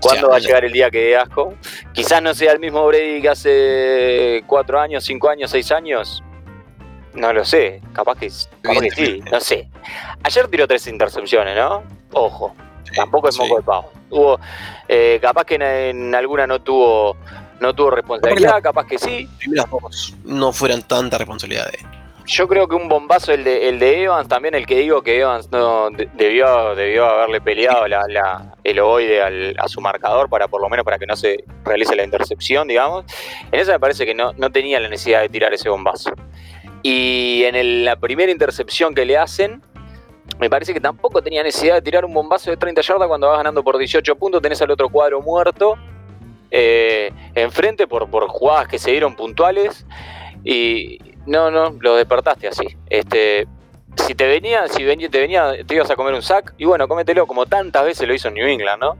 [0.00, 1.54] O sea, va a llegar el día que dé asco?
[1.92, 6.22] Quizás no sea el mismo Brady que hace cuatro años, cinco años, seis años.
[7.12, 8.30] No lo sé, capaz que,
[8.62, 9.68] capaz que sí, no sé.
[10.22, 11.82] Ayer tiró tres intercepciones, ¿no?
[12.12, 12.54] Ojo,
[12.94, 13.42] tampoco es Sí.
[13.42, 13.92] moco de pavo.
[14.10, 14.38] Hubo,
[14.86, 17.16] eh, capaz que en, en alguna no tuvo,
[17.58, 19.28] no tuvo responsabilidad, capaz que sí.
[19.38, 22.03] primeras dos no fueran tanta responsabilidad de él.
[22.26, 25.20] Yo creo que un bombazo el de, el de Evans, también el que digo que
[25.20, 30.30] Evans no de- debió, debió haberle peleado la, la- el ovoide al- a su marcador
[30.30, 33.04] para por lo menos para que no se realice la intercepción, digamos.
[33.52, 36.12] En esa me parece que no, no tenía la necesidad de tirar ese bombazo.
[36.82, 39.60] Y en el- la primera intercepción que le hacen,
[40.38, 43.36] me parece que tampoco tenía necesidad de tirar un bombazo de 30 yardas cuando vas
[43.36, 45.74] ganando por 18 puntos, tenés al otro cuadro muerto
[46.50, 49.84] eh, enfrente por, por jugadas que se dieron puntuales
[50.42, 52.66] y no, no, lo despertaste así.
[52.90, 53.46] Este,
[54.06, 56.88] si te venía, si venía, te venía, te ibas a comer un sack y bueno,
[56.88, 58.96] cómetelo como tantas veces lo hizo en New England, ¿no?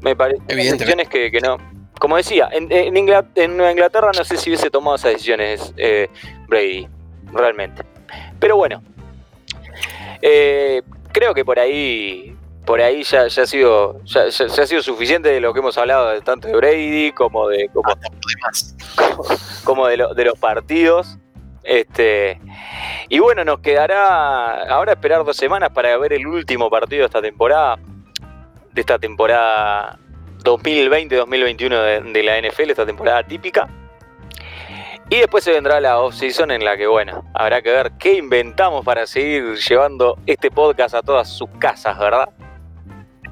[0.00, 1.56] Me parece decisiones que, que no.
[1.98, 5.72] Como decía, en, en Ingla- en Nueva Inglaterra no sé si hubiese tomado esas decisiones
[5.76, 6.08] eh,
[6.48, 6.86] Brady,
[7.32, 7.82] realmente.
[8.38, 8.82] Pero bueno,
[10.22, 14.66] eh, creo que por ahí, por ahí ya, ya ha sido, ya, ya- ya ha
[14.66, 17.68] sido suficiente de lo que hemos hablado tanto de Brady como de
[19.64, 21.16] como, lo- de los partidos.
[21.64, 22.38] Este,
[23.08, 27.22] y bueno, nos quedará ahora esperar dos semanas para ver el último partido de esta
[27.22, 27.78] temporada,
[28.72, 29.98] de esta temporada
[30.44, 33.66] 2020-2021 de, de la NFL, esta temporada típica.
[35.10, 38.84] Y después se vendrá la off-season en la que, bueno, habrá que ver qué inventamos
[38.84, 42.28] para seguir llevando este podcast a todas sus casas, ¿verdad?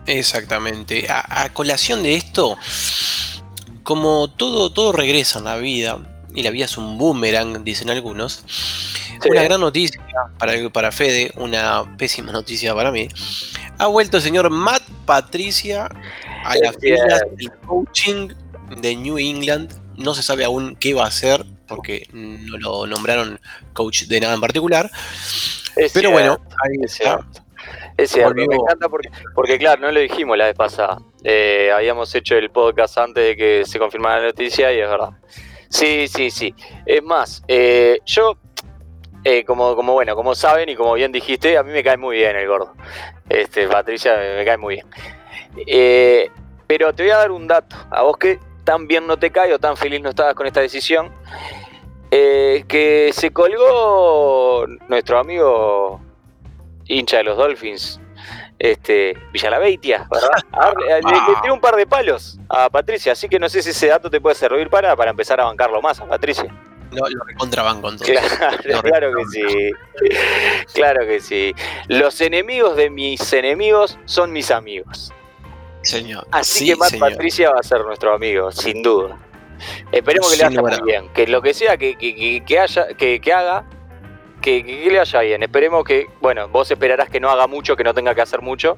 [0.07, 1.07] Exactamente.
[1.09, 2.57] A, a colación de esto,
[3.83, 5.99] como todo, todo regresa en la vida,
[6.35, 9.29] y la vida es un boomerang, dicen algunos, Sí.
[9.31, 10.01] una gran noticia
[10.39, 13.09] para, para Fede, una pésima noticia para mí.
[13.79, 15.89] Ha vuelto el señor Matt Patricia
[16.45, 18.29] a las Es filas del coaching
[18.81, 19.73] de New England.
[19.97, 23.39] No se sabe aún qué va a hacer, porque no lo nombraron
[23.75, 24.91] coach de nada en particular.
[25.77, 26.11] Es Pero cierto.
[26.11, 27.21] bueno, ahí Es está.
[27.97, 30.99] Es cierto, me encanta porque, porque, claro, no lo dijimos la vez pasada.
[31.23, 35.11] Eh, habíamos hecho el podcast antes de que se confirmara la noticia y es verdad.
[35.73, 36.55] Sí, sí, sí.
[36.85, 38.37] Es más, eh, yo,
[39.25, 42.19] eh, como, como bueno, como saben y como bien dijiste, a mí me cae muy
[42.19, 42.75] bien el gordo.
[43.29, 44.87] Este, Patricia me, cae muy bien.
[45.67, 46.31] Eh,
[46.67, 47.75] pero te voy a dar un dato.
[47.91, 50.61] A vos que tan bien no te cae o tan feliz no estabas con esta
[50.61, 51.11] decisión.
[52.11, 55.99] eh, que se colgó nuestro amigo
[56.87, 57.99] hincha de los Dolphins,
[58.65, 60.31] este, Villalabeitia, ¿verdad?
[60.53, 63.61] A darle- le, le tiró un par de palos a Patricia, así que no sé
[63.61, 66.45] si ese dato te puede servir para, para empezar a bancarlo más a Patricia.
[66.93, 68.21] Lo, lo recontrabanco entonces.
[68.39, 69.71] Claro, claro que sí.
[70.75, 71.55] Claro que sí.
[71.89, 75.13] Los enemigos de mis enemigos son mis amigos.
[75.83, 76.25] Señor.
[76.31, 77.11] Así Sí, que Matt señor.
[77.11, 79.19] Patricia va a ser nuestro amigo, sin duda.
[79.91, 81.09] Esperemos que le Sin vaya muy bien.
[81.13, 83.65] Que lo que sea que, que- que- que haya, que, que haga,
[84.43, 85.43] que, que, le vaya bien.
[85.43, 88.77] Esperemos que, bueno, vos esperarás que no haga mucho, que no tenga que hacer mucho.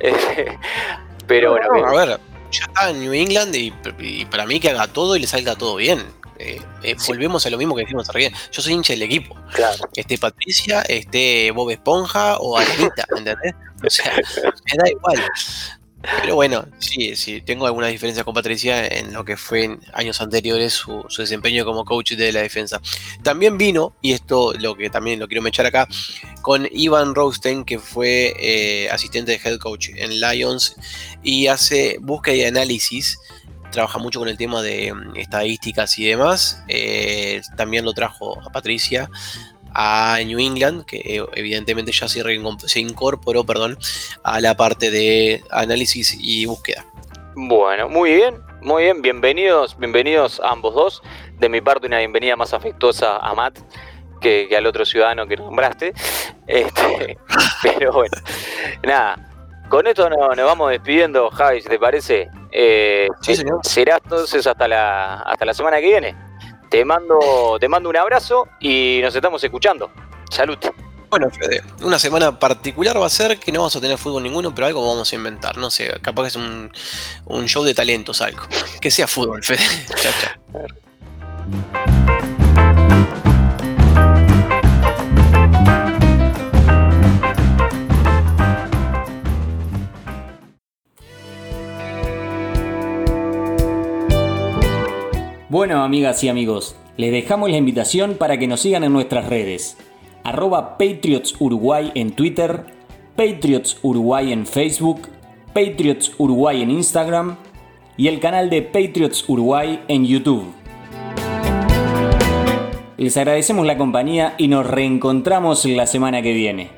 [1.26, 1.86] Pero bueno.
[1.86, 5.26] a ver, ya está en New England y, para mí que haga todo y le
[5.26, 6.04] salga todo bien.
[6.38, 8.32] Eh, eh, volvemos a lo mismo que decimos recién.
[8.52, 9.34] Yo soy hincha del equipo.
[9.52, 9.88] Claro.
[9.94, 13.54] Esté Patricia, esté Bob Esponja o Anita, ¿entendés?
[13.84, 15.24] O sea, me da igual.
[16.20, 20.20] Pero bueno, sí, sí, tengo algunas diferencias con Patricia en lo que fue en años
[20.20, 22.80] anteriores su, desempeño como coach de la defensa.
[23.22, 25.88] También vino, y esto lo que también lo quiero mechar acá,
[26.42, 30.76] con Ivan Rosten, que fue eh, asistente de head coach en Lions
[31.22, 33.18] y hace búsqueda y análisis.
[33.72, 36.62] Trabaja mucho con el tema de mm, estadísticas y demás.
[36.68, 39.10] Eh, también lo trajo a Patricia
[39.78, 42.22] a New England, que eh, evidentemente ya se,
[42.66, 43.78] se incorporó perdón,
[44.22, 46.86] a la parte de análisis y búsqueda.
[47.34, 51.02] Bueno, muy bien, muy bien, bienvenidos, bienvenidos a ambos dos.
[51.38, 53.58] De mi parte, una bienvenida más afectuosa a Matt
[54.22, 55.92] que, al otro ciudadano que nombraste.
[56.46, 57.18] Este,
[57.62, 58.16] pero bueno,
[58.82, 59.28] nada,
[59.68, 62.30] con esto nos, vamos despidiendo, Javi, ¿te parece?
[62.50, 63.60] Eh, sí, señor.
[63.62, 66.25] Será entonces hasta la, hasta la semana que viene.
[66.68, 69.90] Te mando, te mando un abrazo y nos estamos escuchando.
[70.30, 70.58] Salud.
[71.08, 74.54] Bueno, Fede, una semana particular va a ser que no vamos a tener fútbol ninguno,
[74.54, 75.56] pero algo vamos a inventar.
[75.56, 76.72] No sé, capaz que es un,
[77.26, 78.42] un show de talentos, algo.
[78.80, 79.60] Que sea fútbol, Fede.
[79.94, 81.95] chao, chao.
[95.48, 99.76] Bueno, amigas y amigos, les dejamos la invitación para que nos sigan en nuestras redes.
[100.24, 102.66] Arroba Patriots Uruguay en Twitter,
[103.14, 105.02] Patriots Uruguay en Facebook,
[105.54, 107.36] Patriots Uruguay en Instagram
[107.96, 110.52] y el canal de Patriots Uruguay en YouTube.
[112.96, 116.70] Les agradecemos la compañía y nos reencontramos la semana que viene.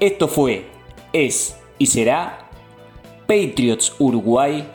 [0.00, 0.66] Esto fue,
[1.12, 2.50] es y será
[3.28, 4.66] Patriots Uruguay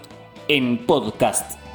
[0.48, 1.67] en podcast.